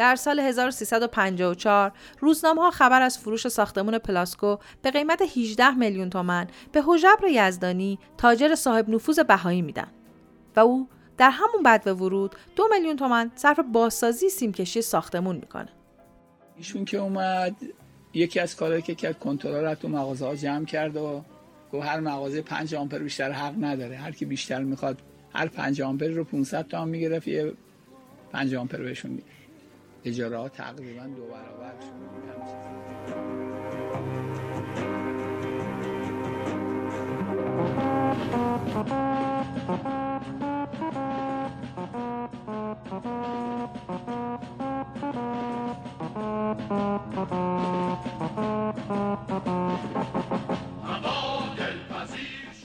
[0.00, 6.46] در سال 1354 روزنامه ها خبر از فروش ساختمون پلاسکو به قیمت 18 میلیون تومن
[6.72, 9.86] به حجبر یزدانی تاجر صاحب نفوذ بهایی میدن
[10.56, 15.68] و او در همون بعد به ورود دو میلیون تومن صرف بازسازی سیمکشی ساختمون می‌کنه.
[16.56, 17.56] ایشون که اومد
[18.14, 21.24] یکی از کارهایی که کرد کنترل رو تو مغازه ها جمع کرد و
[21.72, 23.96] گفت هر مغازه 5 آمپر بیشتر حق نداره.
[23.96, 24.98] هر کی بیشتر می‌خواد
[25.34, 27.52] هر 5 آمپر رو 500 تومن می‌گرفت یه
[28.32, 29.39] 5 آمپر بهشون میده.
[30.04, 32.10] اجاره ها تقریبا دو برابر شد.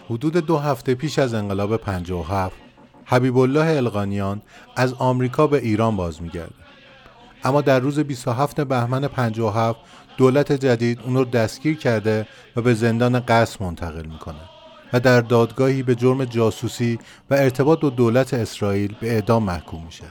[0.09, 2.55] حدود دو هفته پیش از انقلاب 57
[3.05, 4.41] حبیب الله القانیان
[4.75, 6.64] از آمریکا به ایران باز میگرده
[7.45, 9.79] اما در روز 27 بهمن 57
[10.17, 14.39] دولت جدید اون رو دستگیر کرده و به زندان قصر منتقل می‌کنه
[14.93, 20.03] و در دادگاهی به جرم جاسوسی و ارتباط با دولت اسرائیل به اعدام محکوم میشه.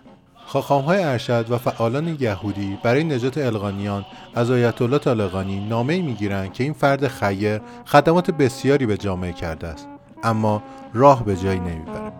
[0.46, 6.64] خاخامهای ارشد و فعالان یهودی برای نجات الغانیان از آیت الله طالقانی نامه می‌گیرند که
[6.64, 9.88] این فرد خیر خدمات بسیاری به جامعه کرده است.
[10.22, 10.62] اما
[10.94, 12.12] راه به جایی نمی‌بره.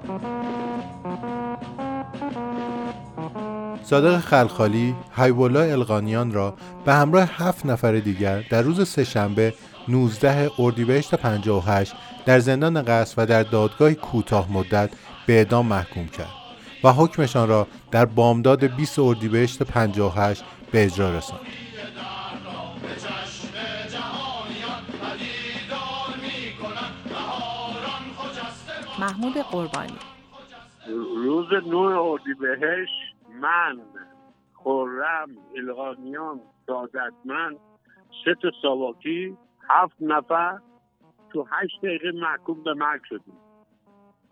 [3.85, 9.55] صادق خلخالی حیبالله القانیان را به همراه هفت نفر دیگر در روز سهشنبه
[9.89, 11.95] 19 اردیبهشت 58
[12.27, 14.91] در زندان قصر و در دادگاه کوتاه مدت
[15.27, 16.29] به اعدام محکوم کرد
[16.85, 21.41] و حکمشان را در بامداد 20 اردیبهشت 58 به اجرا رساند.
[28.99, 29.99] محمود قربانی
[31.17, 33.04] روز نور اردیبهشت
[33.41, 33.81] من
[34.55, 37.57] خرم الغانیان سعادتمند
[38.25, 39.37] سه تا ساواکی
[39.71, 40.59] هفت نفر
[41.33, 43.39] تو هشت دقیقه محکوم به مرگ شدیم.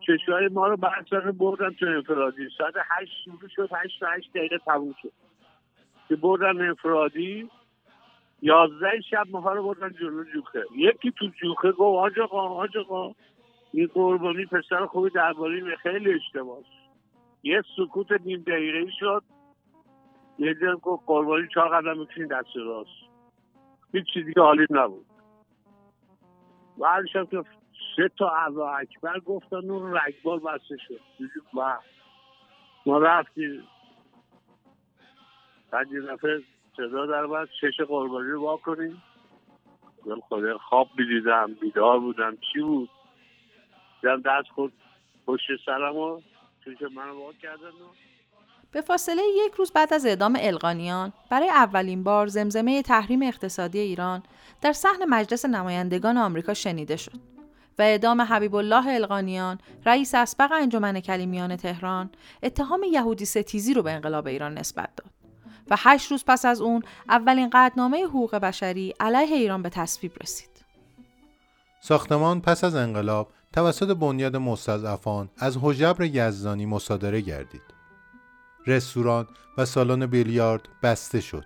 [0.00, 0.76] چشای ما رو
[1.10, 2.48] سر بردن تو انفرادی.
[2.58, 5.12] ساعت هشت شروع شد هشت تا هشت دقیقه تموم شد.
[6.08, 7.50] که بردن انفرادی
[8.42, 10.64] یازده شب ما رو بردن جلو جوخه.
[10.76, 13.14] یکی تو جوخه گفت آج آقا آج آقا
[13.72, 16.64] این قربانی پسر خوبی درباره خیلی اشتباس
[17.42, 19.22] یه سکوت نیم دقیقه شد.
[20.38, 22.90] یه جن گفت قربانی چهار قدم می‌کنی دست راست.
[23.92, 25.06] هیچ چیزی که حالیم نبود.
[27.12, 27.44] شب که
[27.96, 31.00] سه تا الله اکبر گفتن اون رگبار بسته شد.
[31.58, 31.78] و
[32.86, 33.62] ما رفتیم.
[35.70, 36.42] بعد یه دفعه
[36.76, 39.02] صدا در بعد چش قربانی رو با کنیم.
[40.28, 42.36] خدا خواب بیدیدم بیدار بودم.
[42.36, 42.88] چی بود؟
[44.02, 44.72] دیدم دست خود
[45.26, 46.20] پشت سرم و
[46.66, 47.92] منو با کردن و
[48.72, 54.22] به فاصله یک روز بعد از اعدام القانیان برای اولین بار زمزمه تحریم اقتصادی ایران
[54.60, 57.20] در صحن مجلس نمایندگان آمریکا شنیده شد
[57.78, 62.10] و اعدام حبیب الله القانیان رئیس اسبق انجمن کلیمیان تهران
[62.42, 65.10] اتهام یهودی ستیزی رو به انقلاب ایران نسبت داد
[65.70, 70.64] و هشت روز پس از اون اولین قدنامه حقوق بشری علیه ایران به تصویب رسید.
[71.80, 77.62] ساختمان پس از انقلاب توسط بنیاد مستضعفان از حجبر یزدانی مصادره گردید.
[78.66, 79.26] رستوران
[79.58, 81.44] و سالن بیلیارد بسته شد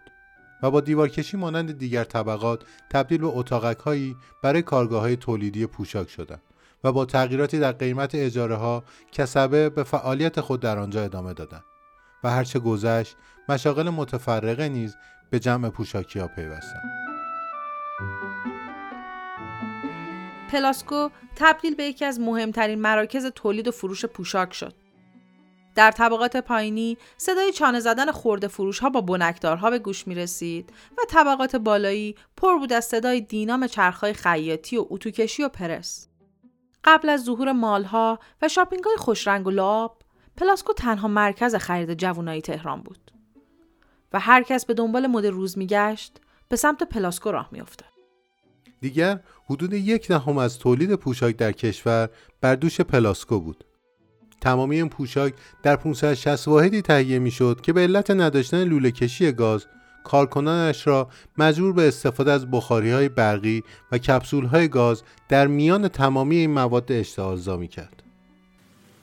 [0.63, 6.11] و با دیوارکشی مانند دیگر طبقات تبدیل به اتاقک هایی برای کارگاه های تولیدی پوشاک
[6.11, 6.43] شدند
[6.85, 11.65] و با تغییراتی در قیمت اجاره ها کسبه به فعالیت خود در آنجا ادامه دادند
[12.25, 13.17] و هرچه گذشت
[13.49, 14.97] مشاغل متفرقه نیز
[15.31, 17.07] به جمع پوشاکی ها پیوستند.
[20.53, 24.75] پلاسکو تبدیل به یکی از مهمترین مراکز تولید و فروش پوشاک شد.
[25.75, 30.73] در طبقات پایینی صدای چانه زدن خورده فروش ها با بنکدارها به گوش می رسید
[30.99, 36.09] و طبقات بالایی پر بود از صدای دینام چرخهای خیاطی و اتوکشی و پرس.
[36.85, 40.03] قبل از ظهور mall ها و shopping های خوشرنگ و لعاب،
[40.37, 43.13] پلاسکو تنها مرکز خرید جوانای تهران بود.
[44.13, 47.96] و هر کس به دنبال مد روز میگشت به سمت پلاسکو راه میافتاد.
[48.87, 49.21] دیگر
[49.51, 52.09] حدود یک دهم از تولید پوشاک در کشور
[52.41, 53.65] بر دوش پلاسکو بود.
[54.41, 59.67] تمامی این پوشاک در 560 واحدی تهیه می‌شد که به علت نداشتن لوله کشی گاز
[60.05, 65.89] کارکنانش را مجبور به استفاده از بخاری های برقی و کپسول های گاز در میان
[65.89, 68.03] تمامی این مواد اشتعالزا می کرد.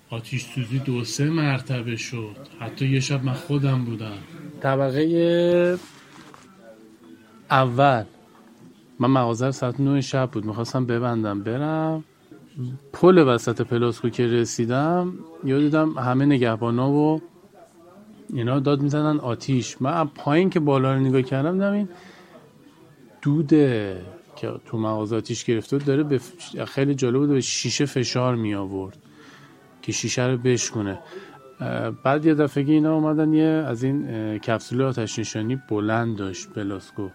[0.10, 4.18] آتیش سوزی دو سه مرتبه شد حتی یه شب من خودم بودم
[4.62, 5.78] طبقه
[7.52, 8.04] اول
[9.00, 10.46] من مغازه ساعت 9 شب بود.
[10.46, 12.04] می‌خواستم ببندم برم.
[12.94, 17.22] پل وسط پلاسکو که رسیدم یا دیدم همه نگهبانا و
[18.34, 19.82] اینا داد می‌زنن آتیش.
[19.82, 21.90] من پایین که بالا رو نگاه کردم دیدم این
[23.22, 24.02] دوده
[24.36, 26.20] که تو مغازه آتیش گرفته داره به
[26.66, 28.98] خیلی جالب بود به شیشه فشار می آورد
[29.82, 31.00] که شیشه رو بشکنه
[32.04, 37.08] بعد یه دفعه اینا اومدن یه از این کپسول آتش نشانی بلند داشت پلاسکو.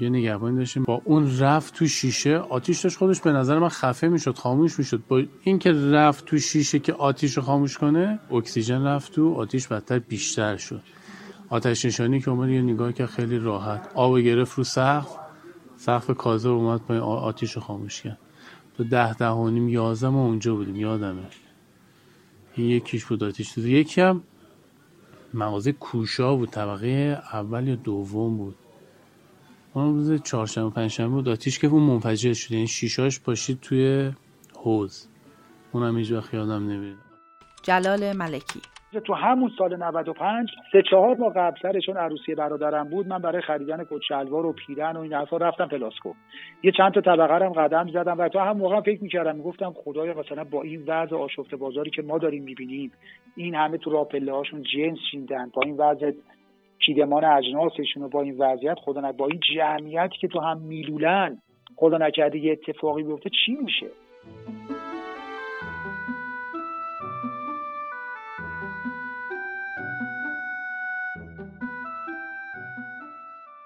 [0.00, 0.82] یه نگهبانی داشتیم.
[0.82, 5.02] با اون رفت تو شیشه آتیش داشت خودش به نظر من خفه می‌شد خاموش می‌شد.
[5.08, 9.98] با اینکه رفت تو شیشه که آتیش رو خاموش کنه اکسیژن رفت تو آتیش بدتر
[9.98, 10.82] بیشتر شد.
[11.48, 13.90] آتش نشانی که اومد یه نگاه که خیلی راحت.
[13.94, 15.16] آب گرفت رو سقف.
[15.76, 18.18] سقف کازه اومد پای آتیش رو خاموش کرد.
[18.76, 20.76] تو ده ده و نیم یازم اونجا بودیم.
[20.76, 21.22] یادمه.
[22.54, 24.22] این یکیش بود آتیش تو یکی هم
[25.34, 26.50] مغازه کوشا بود.
[26.50, 28.56] طبقه اول یا دوم بود.
[29.84, 32.52] اون روز چهارشنبه پنجشنبه بود آتیش که اون منفجر شد.
[32.52, 34.10] یعنی شیشاش پاشید توی
[34.56, 35.08] حوز
[35.72, 36.96] اونم هیچ وقت یادم نمیاد.
[37.62, 38.60] جلال ملکی.
[39.06, 43.06] تو همون سال 95 سه چهار ماه قبل سرشون عروسی برادرم بود.
[43.06, 46.12] من برای خریدن کت شلوار و پیرن و این حرفا رفتم پلاسکو
[46.62, 50.14] یه چند تا طبقه هم قدم زدم و تو هم موقع فکر می‌کردم می‌گفتم خدایا
[50.14, 52.92] مثلا با این وضع آشفته بازاری که ما داریم می‌بینیم
[53.36, 56.12] این همه تو راپله هاشون جنس شیندن با این وضع
[56.86, 61.38] چیدمان اجناسشون و با این وضعیت خدا با این جمعیتی که تو هم میلولن
[61.76, 63.86] خدا نکرده یه اتفاقی بیفته چی میشه؟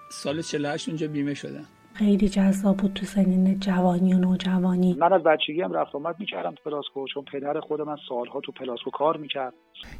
[0.09, 1.65] سال 48 اونجا بیمه شدم
[2.03, 4.95] خیلی جذاب بود تو سنین جوانی و نوجوانی.
[4.99, 7.05] من از بچگی هم رفت آمد می‌کردم تو پلاسکو.
[7.13, 9.53] چون پدر خود من سالها تو پلاسکو کار می‌کرد.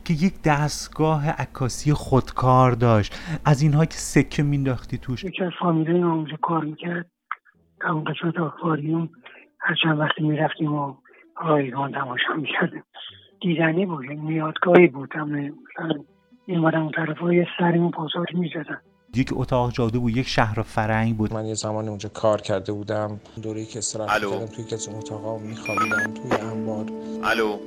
[0.06, 3.40] که یک دستگاه عکاسی خودکار داشت.
[3.46, 5.24] از اینها که سکه مینداختی توش.
[5.24, 7.06] یکی از فامیلای ما اونجا کار می‌کرد.
[7.82, 9.10] تا اون قسمت آکواریوم.
[9.60, 10.96] هر چند وقتی می‌رفتیم و
[11.44, 12.84] رایگان تماشا می‌کردیم.
[13.42, 15.10] دیدنی بود میعادگاهی بود.
[15.14, 16.04] هم مثلا
[16.46, 18.82] این اون طرف های سرمون پاساژ می‌زدن.
[19.16, 21.34] یک اتاق جادو بود یک شهر فرنگ بود.
[21.34, 23.20] من یه زمان اونجا کار کرده بودم.
[23.42, 26.86] دوره که استراحت کردم توی کسی اتاقا میخوابیدم توی انبار.
[27.24, 27.58] الو.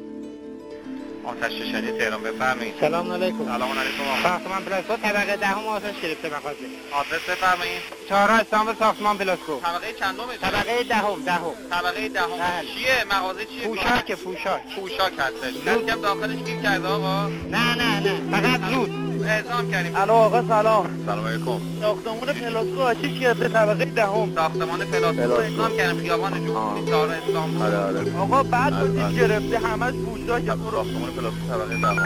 [1.27, 2.74] آتش نشانی تهران بفرمایید.
[2.81, 3.45] سلام علیکم.
[3.45, 4.05] سلام علیکم.
[4.22, 7.83] ساختمان پلاسکو طبقه دهم آتش گرفته مغازه آدرس بفرمایید.
[8.09, 11.55] چهارراه استانبول ساختمان پلاسکو طبقه چندمه طبقه دهم دهم.
[11.70, 12.27] طبقه دهم.
[12.27, 12.68] بله.
[12.74, 14.62] چیه؟ مغازه چیه؟ پوشاک پوشاک.
[14.77, 15.55] پوشاک هستش.
[15.91, 17.27] هم داخلش گیر کرده آقا.
[17.27, 18.14] نه نه نه.
[18.31, 19.97] فقط زود اعزام کردیم.
[19.97, 21.05] الو آقا سلام.
[21.07, 21.61] سلام علیکم.
[21.81, 24.35] ساختمان پلاسکو آتش گرفته طبقه دهم.
[24.35, 26.01] ساختمان پلاسکو اعزام کردیم.
[26.03, 28.18] خیابان جمهوری چهارراه استانبول آره آره.
[28.18, 31.99] آقا بعد آتش گرفته همش پوشاک ساختمان پلاسکو طبقه دهم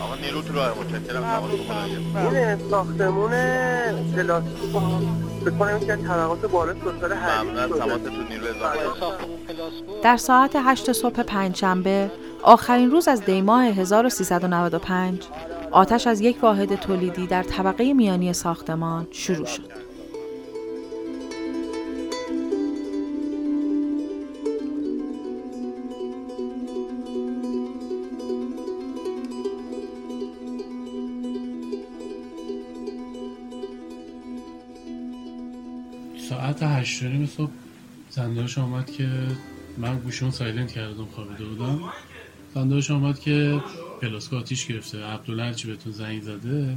[0.00, 1.50] آقا نیرو تو راه متشکرم تماس
[2.32, 3.30] این ساختمون
[4.16, 4.80] پلاسکو
[5.40, 8.78] فکر کنم که طبقات بالا سوسال ممنون تماستون نیرو اضافه.
[10.02, 12.10] در ساعت 8 صبح پنجشنبه
[12.42, 15.22] آخرین روز از دیماه 1395
[15.70, 19.87] آتش از یک واحد تولیدی در طبقه میانی ساختمان شروع شد.
[36.88, 37.50] هشت نیم صبح
[38.10, 39.08] زندهاش آمد که
[39.78, 41.80] من گوشون سایلنت کردم خوابیده بودم.
[42.54, 43.60] زندهاش آمد که
[44.02, 45.04] پلاسکو آتیش گرفته.
[45.04, 46.76] عبدالله چی بهتون زنگ زده؟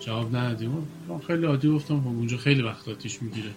[0.00, 0.88] جواب ندادیم.
[1.08, 3.50] من خیلی عادی گفتم خب اونجا خیلی وقت آتیش می‌گیره.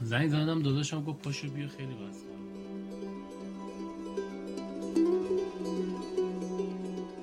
[0.00, 2.18] زنگ زدم داداشم گفت پاشو بیا خیلی وقت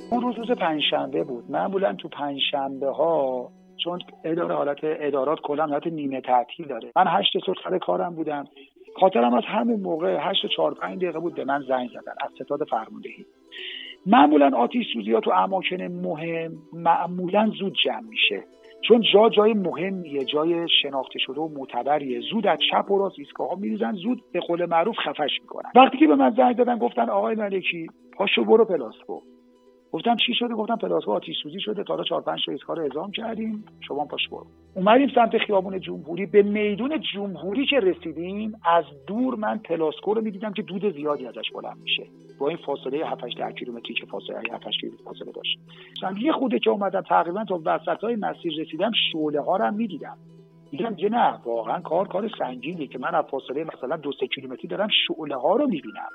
[0.10, 1.52] اون روز روز پنجشنبه بود.
[1.52, 3.52] معمولا تو پنجشنبه ها
[3.84, 6.92] چون اداره حالت ادارات کلا حالت نیمه تعطیل داره.
[6.96, 8.46] من هشت صبح سر کارم بودم.
[9.00, 12.68] خاطرم از همون موقع هشت چهار پنج دقیقه بود به من زنگ زدن از ستاد
[12.70, 13.26] فرماندهی.
[14.06, 18.44] معمولا آتیش سوزی ها تو اماکن مهم معمولا زود جمع میشه.
[18.88, 22.20] چون جا جای مهمیه جای شناخته شده و معتبریه.
[22.20, 25.72] زود از چپ و راست ایستگاه میریزن زود به قول معروف خفش می‌کنن.
[25.76, 29.20] وقتی که به من زنگ دادن گفتن آقای ملکی پاشو برو پلاسکو
[29.96, 31.84] گفتم چی شده؟ گفتم پلاسکو آتیش سوزی شده.
[31.84, 33.66] تا 4 5 تا رو اعزام کردیم.
[33.88, 34.46] شما پاشو برو.
[34.76, 36.26] اومدیم سمت خیابون جمهوری.
[36.26, 41.52] به میدون جمهوری که رسیدیم؟ از دور من پلاسکو رو می‌دیدم که دود زیادی ازش
[41.56, 42.04] بلند میشه.
[42.40, 45.60] با این فاصله 7 8 کیلومتری که فاصله 7 8 کیلومتر فاصله داشت.
[46.22, 50.18] یه خورده که اومدم تقریبا تا وسط های مسیر رسیدم شعله ها رو می‌دیدم.
[50.72, 54.68] دیدم که نه واقعا کار کار سنگینه که من از فاصله مثلا دو سه کیلومتری
[54.68, 56.10] دارم شعله ها رو می‌بینم.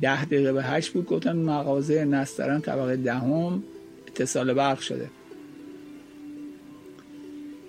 [0.00, 3.62] ده دقیقه به هشت بود گفتن مغازه نسترن طبقه دهم
[4.06, 5.10] اتصال برق شده.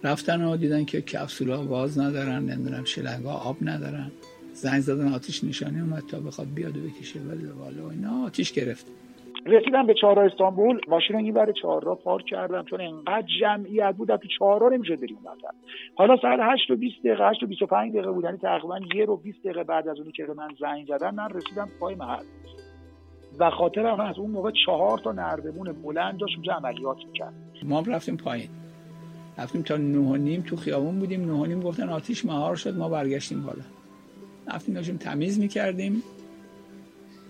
[0.03, 4.11] رفتن و دیدن که کپسول ها گاز ندارن نمی‌دونم شلنگ ها آب ندارن.
[4.53, 8.85] زنگ زدن آتیش نشانی اومد تا بخواد بیاد و بکشه ولی والا اینا آتیش گرفت.
[9.45, 14.27] رسیدم به چهارراه استانبول ماشین این برای چهارراه پارک کردم چون انقدر جمعیت بود تو
[14.39, 15.47] چهارراه نمیشه بریم اونورتر
[15.95, 19.17] حالا ساعت 8 و 20 دقیقه 8 و 25 دقیقه بود یعنی تقریبا یه رو
[19.17, 22.23] 20 دقیقه بعد از اونی که من زنگ زدن من رسیدم پای محل.
[23.39, 27.33] و خاطرم از اون موقع چهار تا نردبون بلند داشت اونجا عملیات می‌کرد.
[27.63, 28.49] ما هم رفتیم پایین.
[29.37, 32.77] رفتیم تا نه و نیم تو خیابون بودیم نه و نیم گفتن آتیش مهار شد
[32.77, 33.63] ما برگشتیم بالا.
[34.47, 36.03] رفتیم داشتیم تمیز می‌کردیم.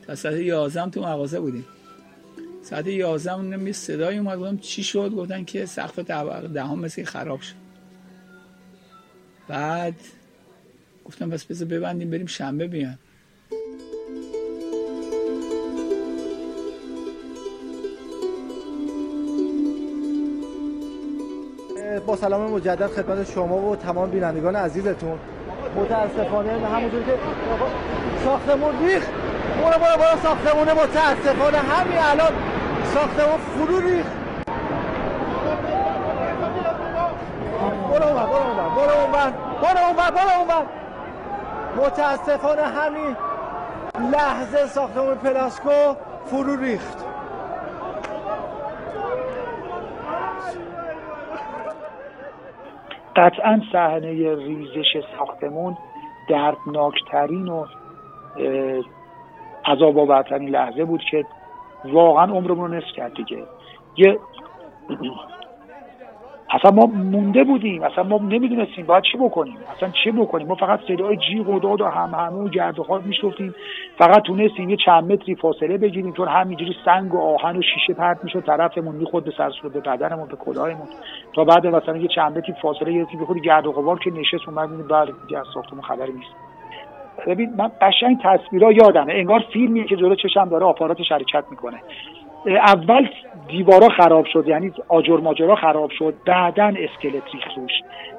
[0.07, 1.65] تا ساعت 11 تو مغازه بودیم.
[2.69, 7.55] ساعت 11 اون صدای اومد گفتم چی شد؟ گفتن که سقف دهم مثل خراب شد.
[9.47, 9.93] بعد
[11.05, 12.97] گفتم بس بذار ببندیم بریم شنبه بیان.
[22.07, 25.19] با سلام مجدد خدمت شما و تمام بینندگان عزیزتون.
[25.75, 27.17] متاسفانه همونجور که
[28.23, 29.07] ساختمون ریخ
[29.61, 31.57] برو برو برو ساختمونه متاسفانه.
[31.57, 32.54] همین الان
[32.95, 34.15] ساختمون فرو ریخت.
[37.89, 39.31] برو اون برو اون برو
[39.61, 40.65] برو اون برو
[41.85, 43.15] متاسفانه همین
[44.11, 47.05] لحظه ساختمون پلاسکو فرو ریخت.
[53.15, 55.77] قطعا صحنه ریزش ساختمون
[56.29, 57.65] دردناکترین و
[59.65, 61.25] عذاب آورترین لحظه بود که
[61.91, 63.43] واقعا عمرمون رو نصف کرد دیگه.
[63.97, 64.19] یه
[66.49, 67.83] اصلا ما مونده بودیم.
[67.83, 69.57] اصلا ما نمی‌دونستیم باید چی بکنیم.
[69.75, 72.83] اصلا چه بکنیم؟ ما فقط صدای جیغ و داد و هم همه و گرد و
[72.83, 73.55] خاک میشفتیم
[73.97, 78.23] فقط تونستیم یه چند متری فاصله بگیریم چون همینجوری سنگ و آهن و شیشه پرت
[78.23, 80.87] می‌شد طرفمون می‌خورد به سرسور به بدنمون به کلاهمون
[81.33, 84.87] تا بعد مثلا یه چند متری فاصله گرفتیم بخوری گرد و غبار که نشست اومد
[84.87, 86.44] بعد دیگه از ساختمون خبری نیست.
[87.25, 89.13] ببین من قشنگ تصویرها یادمه.
[89.13, 91.77] انگار فیلمیه که جلو چشم داره آپارات شرکت می‌کنه.
[92.45, 93.07] اول
[93.47, 97.71] دیوارا خراب شد یعنی آجر ماجرا خراب شد بعدا اسکلت ریخت روش.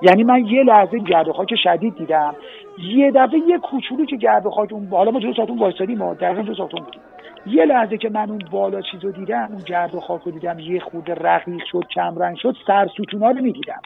[0.03, 2.35] یعنی من یه لحظه گرد خاک شدید دیدم.
[2.79, 6.43] یه دفعه یه کوچولو که گرد خاک اون حالا ما جلو ساختمون وایسادیم ما دقیقاً
[6.43, 7.01] جلو ساختمون بودیم.
[7.47, 11.15] یه لحظه که من اون بالا چیزو دیدم اون گرد خاک رو دیدم یه خورده
[11.15, 13.81] رقیق شد کم رنگ شد سر ستونا رو می‌دیدم.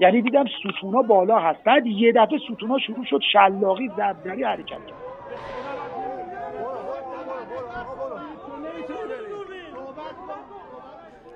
[0.00, 5.06] یعنی دیدم ستونا بالا هست بعد یه دفعه ستونا شروع شد شلاقی زبدری حرکت کرد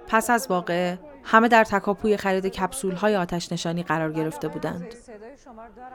[0.08, 4.94] پس از واقعه همه در تکاپوی خرید کپسول های آتش نشانی قرار گرفته بودند.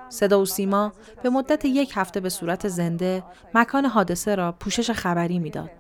[0.10, 0.92] صدا و سیما
[1.24, 5.72] به مدت یک هفته به صورت زنده مکان حادثه را پوشش خبری می‌داد.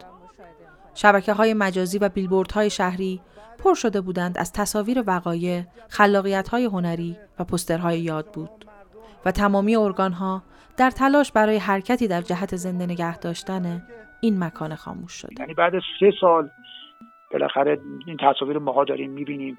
[0.93, 3.21] شبکه های مجازی و بیلبورد های شهری
[3.65, 8.65] پر شده بودند از تصاویر وقایع، خلاقیت های هنری و پسترهای یاد بود.
[9.25, 10.43] و تمامی ارگان ها
[10.77, 13.81] در تلاش برای حرکتی در جهت زنده نگه داشتن
[14.21, 15.33] این مکان خاموش شده.
[15.39, 16.49] یعنی بعد سه سال
[17.31, 19.57] بالاخره این تصاویر ماها داریم می‌بینیم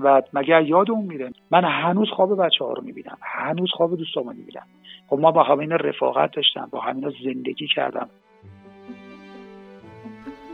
[0.00, 3.18] و مگر یاد اون میره؟ من هنوز خواب بچه ها رو می‌بینم.
[3.22, 4.66] هنوز خواب دوستامو می‌بینم.
[5.08, 8.08] خب ما با همین رفاقت داشتم با همین زندگی کردم.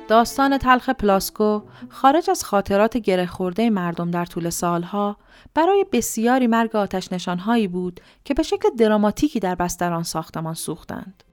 [0.08, 5.16] داستان تلخ پلاسکو خارج از خاطرات گره خورده مردم در طول سالها
[5.54, 11.24] برای بسیاری مرگ آتش نشانهایی بود که به شکل دراماتیکی در بستران ساختمان سوختند.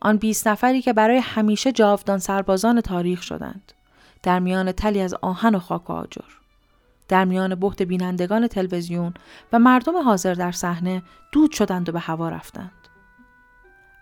[0.00, 3.72] آن 20 نفری که برای همیشه جاودان سربازان تاریخ شدند.
[4.22, 6.30] در میان تلی از آهن و خاک و آجر.
[7.08, 9.14] در میان بحت بینندگان تلویزیون
[9.52, 11.02] و مردم حاضر در صحنه
[11.32, 12.72] دود شدند و به هوا رفتند.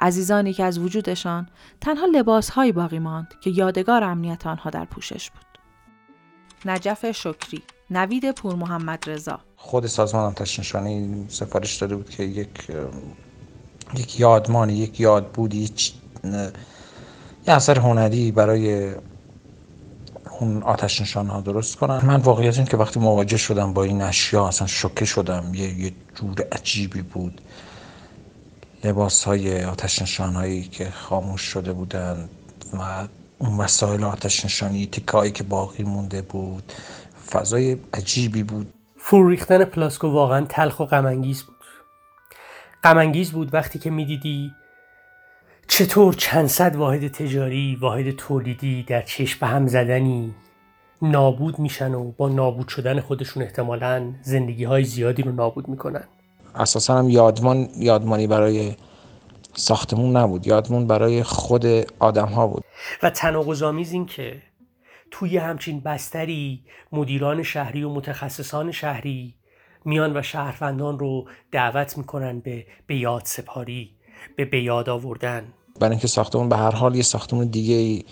[0.01, 1.49] عزیزانی که از وجودشان
[1.81, 5.41] تنها لباسهایی باقی ماند که یادگار امنیت آنها در پوشش بود.
[6.65, 9.41] نجف شکری، نوید پور محمد رضا.
[9.57, 12.71] خود سازمان آتش نشانی سفارش داده بود که یک
[13.97, 15.93] یک یادمانی یک یاد بود یک
[17.47, 18.95] یه اثر هنری برای
[20.41, 22.01] اون آتش نشان ها درست کنن.
[22.07, 25.55] من واقعیت این که وقتی مواجه شدم با این اشیا اصلا شوکه شدم.
[25.55, 27.41] یه, یه جور عجیبی بود.
[28.85, 32.28] لباس های آتش نشان هایی که خاموش شده بودن
[32.72, 33.09] و
[33.39, 36.72] اون وسایل آتش نشانی تکایی که باقی مونده بود
[37.31, 38.72] فضای عجیبی بود.
[38.97, 41.57] فرو ریختن پلاسکو واقعا تلخ و غمانگیز بود.
[42.85, 44.53] غمانگیز بود وقتی که می‌دیدی
[45.68, 50.35] چطور چند صد واحد تجاری واحد تولیدی در چشم هم زدنی
[51.03, 56.05] نابود میشن و با نابود شدن خودشون احتمالا زندگی های زیادی رو نابود می‌کنن.
[56.55, 58.75] اساسا هم یادمان یادمانی برای
[59.55, 60.47] ساختمون نبود.
[60.47, 61.67] یادمون برای خود
[61.99, 62.65] آدم ها بود.
[63.03, 64.43] و تناقض آمیز این که
[65.11, 69.35] توی همچین بستری مدیران شهری و متخصصان شهری
[69.85, 73.91] میان و شهروندان رو دعوت می‌کنن به به یاد سپاری
[74.37, 75.45] به به یاد آوردن.
[75.81, 78.05] برای اینکه ساختمون به هر حال یه ساختمون دیگه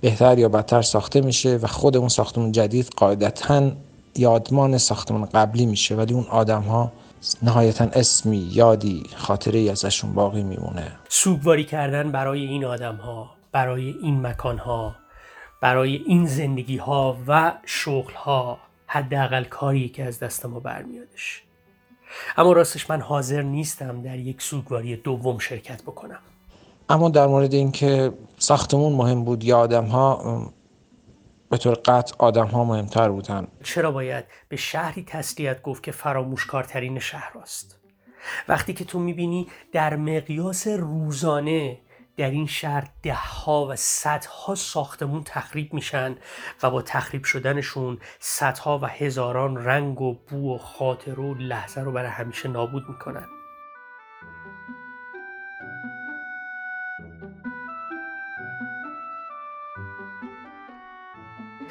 [0.00, 3.72] بهتر یا بدتر ساخته میشه و خود اون ساختمون جدید قاعدتا
[4.16, 6.92] یادمان ساختمون قبلی میشه ولی اون آدم ها
[7.42, 10.92] نهایتا اسمی یادی خاطره ای ازشون باقی میمونه.
[11.08, 14.96] سوگواری کردن برای این آدم ها برای این مکان ها
[15.60, 21.42] برای این زندگی ها و شغل ها حداقل کاری که از دست ما برمیادش.
[22.36, 26.18] اما راستش من حاضر نیستم در یک سوگواری دوم شرکت بکنم.
[26.88, 30.52] اما در مورد اینکه ساختمون مهم بود یا آدم ها
[31.50, 33.48] به طور قطع آدم ها مهمتر بودن.
[33.62, 37.80] چرا باید به شهری تسلیت گفت که فراموشکارترین شهر است
[38.48, 41.78] وقتی که تو می‌بینی در مقیاس روزانه
[42.16, 46.16] در این شهر ده ها و صدها ساختمون تخریب میشن
[46.62, 51.92] و با تخریب شدنشون صدها و هزاران رنگ و بو و خاطر و لحظه رو
[51.92, 53.26] برای همیشه نابود می‌کنن.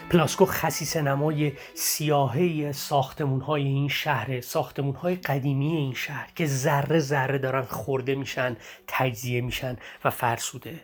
[0.09, 6.99] پلاسکو خصیص نمای سیاهی ساختمون های این شهر ساختمون های قدیمی این شهر که ذره
[6.99, 8.57] ذره دارن خورده میشن
[8.87, 10.79] تجزیه میشن و فرسوده.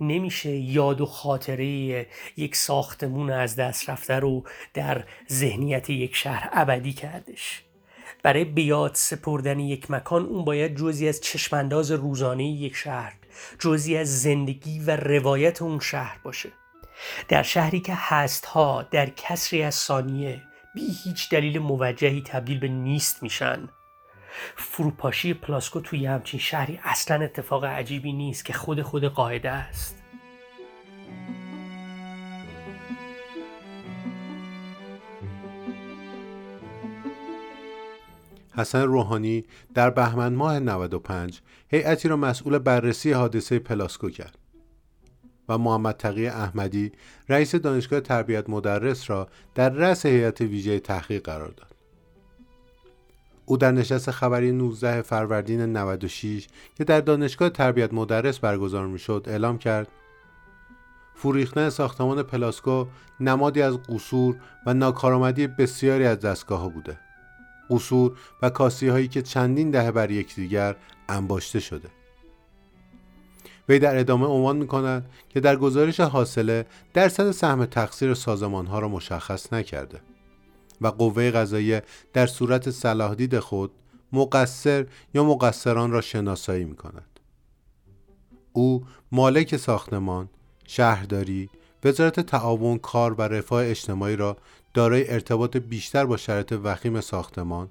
[0.00, 2.06] نمیشه یاد و خاطره
[2.36, 4.44] یک ساختمون از دست رفته رو
[4.74, 7.62] در ذهنیت یک شهر ابدی کردش.
[8.22, 13.12] برای بیاد سپردن یک مکان اون باید جزی از چشمانداز روزانه یک شهر
[13.58, 16.52] جزی از زندگی و روایت اون شهر باشه.
[17.28, 20.42] در شهری که هستها در کسری از ثانیه
[20.74, 23.68] بی هیچ دلیل موجهی تبدیل به نیست میشن.
[24.56, 30.02] فروپاشی پلاسکو توی همچین شهری اصلا اتفاق عجیبی نیست که خود خود قاعده است.
[38.56, 39.44] حسن روحانی
[39.74, 44.45] در بهمن ماه 95 هیئتی را مسئول بررسی حادثه پلاسکو کرد.
[45.48, 46.92] و محمد تقی احمدی
[47.28, 51.76] رئیس دانشگاه تربیت مدرس را در رأس هیئت ویژه تحقیق قرار داد.
[53.46, 59.58] او در نشست خبری 19 فروردین 96 که در دانشگاه تربیت مدرس برگزار می‌شد اعلام
[59.58, 59.88] کرد
[61.14, 62.86] فوریختن ساختمان پلاسکو
[63.20, 64.36] نمادی از قصور
[64.66, 66.98] و ناکارآمدی بسیاری از دستگاه ها بوده.
[67.70, 70.76] قصور و کاسی هایی که چندین دهه بر یکدیگر
[71.08, 71.88] انباشته شده.
[73.68, 78.78] وی در ادامه عنوان می کند که در گزارش حاصله درصد سهم تقصیر سازمان ها
[78.78, 80.00] را مشخص نکرده
[80.80, 83.70] و قوه قضاییه در صورت صلاح خود
[84.12, 87.20] مقصر یا مقصران را شناسایی می کند.
[88.52, 90.28] او مالک ساختمان،
[90.66, 91.50] شهرداری،
[91.84, 94.36] وزارت تعاون کار و رفاه اجتماعی را
[94.74, 97.68] دارای ارتباط بیشتر با شرایط وخیم ساختمان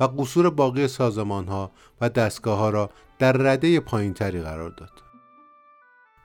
[0.00, 1.70] و قصور باقی سازمان ها
[2.00, 5.07] و دستگاه ها را در رده پایینتری قرار داد.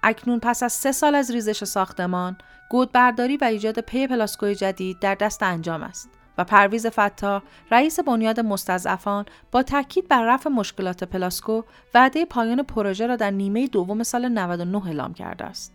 [0.04, 2.38] اکنون پس از سه سال از ریزش ساختمان،
[2.70, 8.40] گودبرداری و ایجاد پی پلاسکوی جدید در دست انجام است و پرویز فتاح رئیس بنیاد
[8.40, 11.62] مستضعفان با تاکید بر رفع مشکلات پلاسکو
[11.94, 15.74] وعده پایان پروژه را در نیمه دوم سال 99 اعلام کرده است.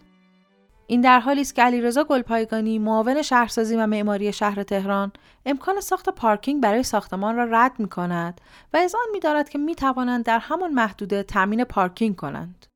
[0.87, 5.12] این در حالی است که علیرضا گلپایگانی معاون شهرسازی و معماری شهر تهران
[5.47, 8.41] امکان ساخت پارکینگ برای ساختمان را رد می کند
[8.72, 12.68] و از آن می دارد که می توانند در همان محدوده تامین پارکینگ کنند.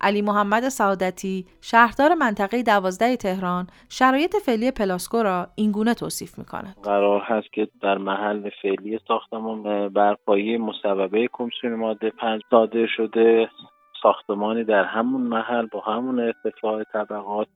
[0.00, 6.76] علی محمد سعادتی شهردار منطقه دوازده تهران شرایط فعلی پلاسکو را اینگونه توصیف می کند.
[6.82, 13.48] قرار هست که در محل فعلی ساختمان برپایی مصوبه کمیسیون ماده پنج صادر شده
[14.02, 17.48] ساختمانی در همون محل با همون ارتفاع طبقات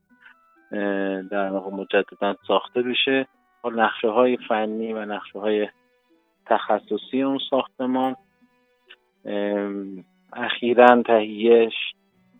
[1.31, 3.27] در واقع مجددا ساخته بشه
[3.65, 5.69] نقشه های فنی و نقشه های
[6.47, 8.17] تخصصی اون ساختمان
[10.33, 11.75] اخیرا تهیهش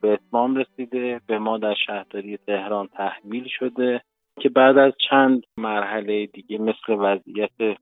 [0.03, 4.03] به اتمام رسیده به ما در شهرداری تهران تحویل شده
[4.41, 7.79] که بعد از چند مرحله دیگه مثل وضعیت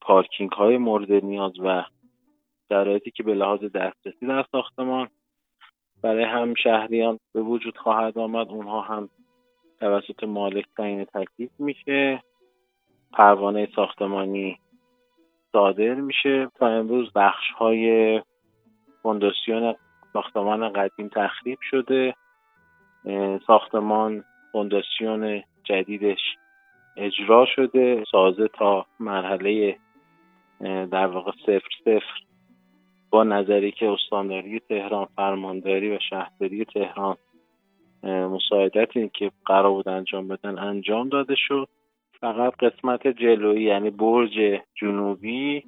[0.00, 1.84] پارکینگ های مورد نیاز و
[2.68, 5.08] شرایطی که به لحاظ دسترسی در ساختمان
[6.02, 9.08] برای هم شهریان به وجود خواهد آمد اونها هم
[9.80, 12.22] توسط مالک تعیین تکلیف میشه
[13.12, 14.58] پروانه ساختمانی
[15.52, 18.20] صادر میشه تا امروز بخش های
[19.02, 19.74] فونداسیون
[20.12, 22.14] ساختمان قدیم تخریب شده.
[23.46, 26.20] ساختمان فونداسیون جدیدش
[26.96, 28.04] اجرا شده.
[28.12, 29.76] سازه تا مرحله
[30.60, 32.20] در واقع صفر صفر
[33.10, 37.16] با نظری که استانداری تهران فرمانداری و شهرداری تهران
[38.02, 41.68] مساعدتی که قرار بود انجام بدن انجام داده شد.
[42.20, 45.64] فقط قسمت جلویی یعنی برج جنوبی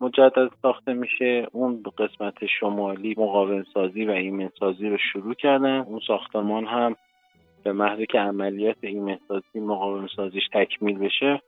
[0.00, 1.48] مجدد ساخته میشه.
[1.52, 5.80] اون قسمت شمالی مقاوم سازی و ایمن سازی رو شروع کردن.
[5.80, 6.96] اون ساختمان هم
[7.64, 11.42] به محض که عملیات ایمن سازی مقاوم سازیش تکمیل بشه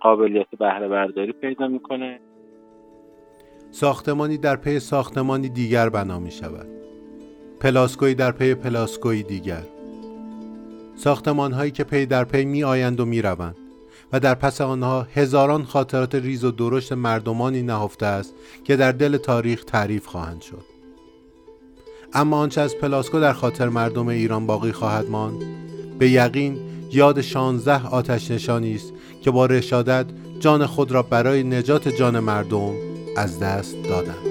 [0.00, 2.20] قابلیت بهره برداری پیدا می‌کنه.
[3.70, 6.66] ساختمانی در پی ساختمانی دیگر بنا می شود
[7.60, 9.62] پلاسکوی در پی پلاسکوی دیگر.
[10.94, 13.65] ساختمان هایی که پی در پی می آیند و می روند
[14.12, 18.34] و در پس آنها هزاران خاطرات ریز و درشت مردمانی نهفته است
[18.64, 20.64] که در دل تاریخ تعریف خواهند شد.
[22.12, 25.42] اما آنچه از پلاسکو در خاطر مردم ایران باقی خواهد ماند
[25.98, 26.58] به یقین
[26.92, 28.92] یاد شانزده آتش نشانی است
[29.22, 30.06] که با رشادت
[30.40, 32.72] جان خود را برای نجات جان مردم
[33.16, 34.26] از دست دادند.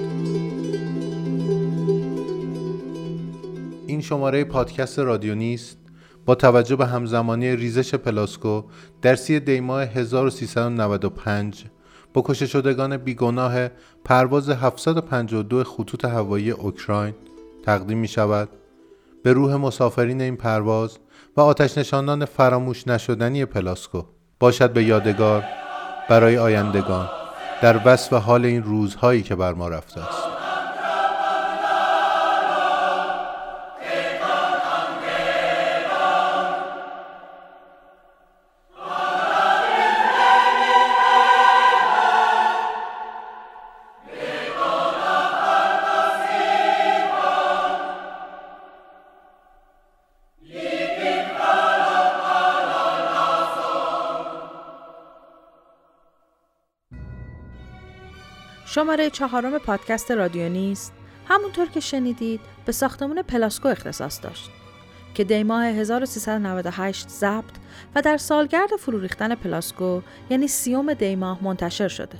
[3.86, 5.78] این شماره پادکست رادیو نیست.
[6.26, 8.62] با توجه به همزمانی ریزش پلاسکو
[9.02, 11.64] در سی دیماه 1395
[12.14, 13.68] با کشته شدگان بیگناه
[14.04, 17.14] پرواز 752 خطوط هوایی اوکراین
[17.64, 18.48] تقدیم می شود
[19.22, 20.98] به روح مسافرین این پرواز
[21.36, 24.02] و آتش نشاندان فراموش نشدنی پلاسکو
[24.40, 25.44] باشد به یادگار
[26.08, 27.08] برای آیندگان
[27.62, 30.45] در وصف حال این روزهایی که بر ما رفته است.
[58.86, 60.92] شماره چهارم پادکست رادیو نیست
[61.28, 64.50] همونطور که شنیدید به ساختمون پلاسکو اختصاص داشت
[65.14, 67.54] که دیماه 1398 ضبط
[67.94, 72.18] و در سالگرد فرو ریختن پلاسکو یعنی سی‌ام دیماه منتشر شده.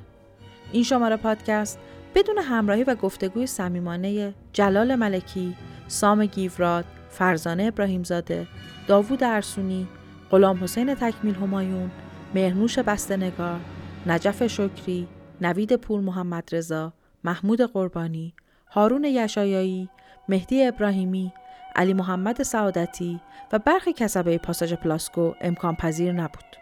[0.73, 1.79] این شماره پادکست
[2.15, 5.57] بدون همراهی و گفتگوی صمیمانه جلال ملکی،
[5.89, 8.47] سام گیوراد، فرزانه ابراهیمزاده،
[8.87, 9.89] داوود ارسونی،
[10.31, 11.91] غلام حسین تکمیل همایون،
[12.35, 13.61] مهرنوش بستنگار،
[14.07, 15.09] نجف شکری،
[15.41, 16.93] نوید پور محمد رضا،
[17.25, 18.35] محمود قربانی،
[18.71, 19.89] هارون یشایایی،
[20.29, 21.33] مهدی ابراهیمی،
[21.77, 23.21] علی محمد سعادتی
[23.53, 26.57] و برخی کسبه پاساژ پلاسکو امکان پذیر نبود.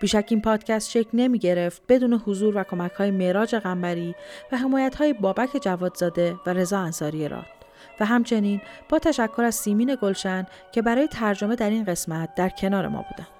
[0.00, 4.14] بیشک این پادکست شکل نمی گرفت بدون حضور و کمک های میراج غنبری
[4.52, 7.46] و حمایت های بابک جوادزاده و رضا انصاری راد
[8.00, 12.88] و همچنین با تشکر از سیمین گلشن که برای ترجمه در این قسمت در کنار
[12.88, 13.39] ما بودند.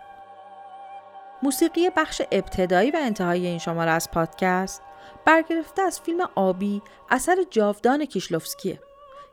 [1.43, 4.82] موسیقی بخش ابتدایی و انتهایی این شماره از پادکست
[5.24, 8.80] برگرفته از فیلم آبی اثر جاودان کیشلوفسکیه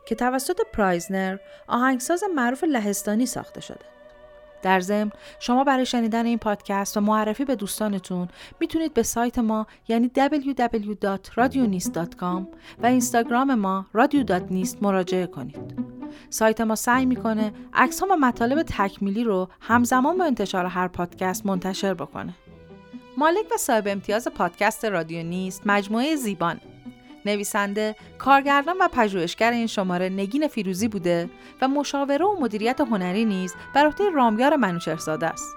[0.06, 3.97] که توسط پرایزنر آهنگساز معروف لهستانی ساخته شده.
[4.62, 8.28] در ضمن شما برای شنیدن این پادکست و معرفی به دوستانتون
[8.60, 12.46] می‌تونید به سایت ما یعنی www.radionist.com
[12.82, 15.88] و اینستاگرام ما radio.nist مراجعه کنید.
[16.30, 21.94] سایت ما سعی می‌کنه عکس و مطالب تکمیلی رو همزمان با انتشار هر پادکست منتشر
[21.94, 22.34] بکنه.
[23.16, 26.60] مالک و صاحب امتیاز پادکست رادیو نیست مجموعه زیبان
[27.26, 31.30] نویسنده، کارگردان و پژوهشگر این شماره نگین فیروزی بوده
[31.62, 35.56] و مشاوره و مدیریت هنری نیز بر عهده رامیار منوچهرزاده است.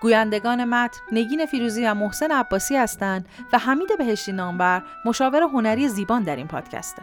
[0.00, 6.22] گویندگان متن نگین فیروزی و محسن عباسی هستند و حمید بهشتی نامور مشاور هنری زیبان
[6.22, 7.02] در این پادکسته.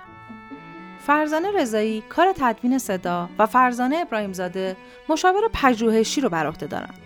[0.99, 4.77] فرزانه رضایی کار تدوین صدا و فرزانه ابراهیمزاده
[5.09, 6.99] مشاور پژوهشی رو بر عهده دارند.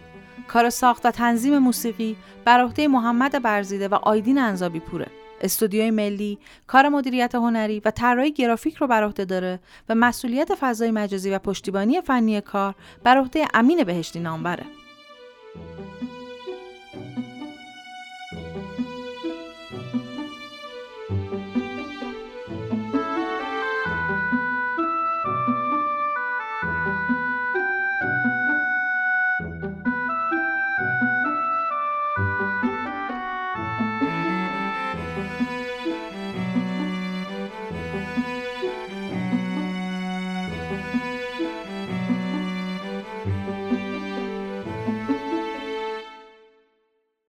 [0.48, 5.08] کار ساخت و تنظیم موسیقی بر عهده محمد برزیده و آیدین انزابی پوره.
[5.44, 10.92] استودیوی ملی کار مدیریت هنری و طراحی گرافیک رو بر عهده داره و مسئولیت فضای
[10.92, 14.64] مجازی و پشتیبانی فنی کار بر عهده امین بهشتی نامبره.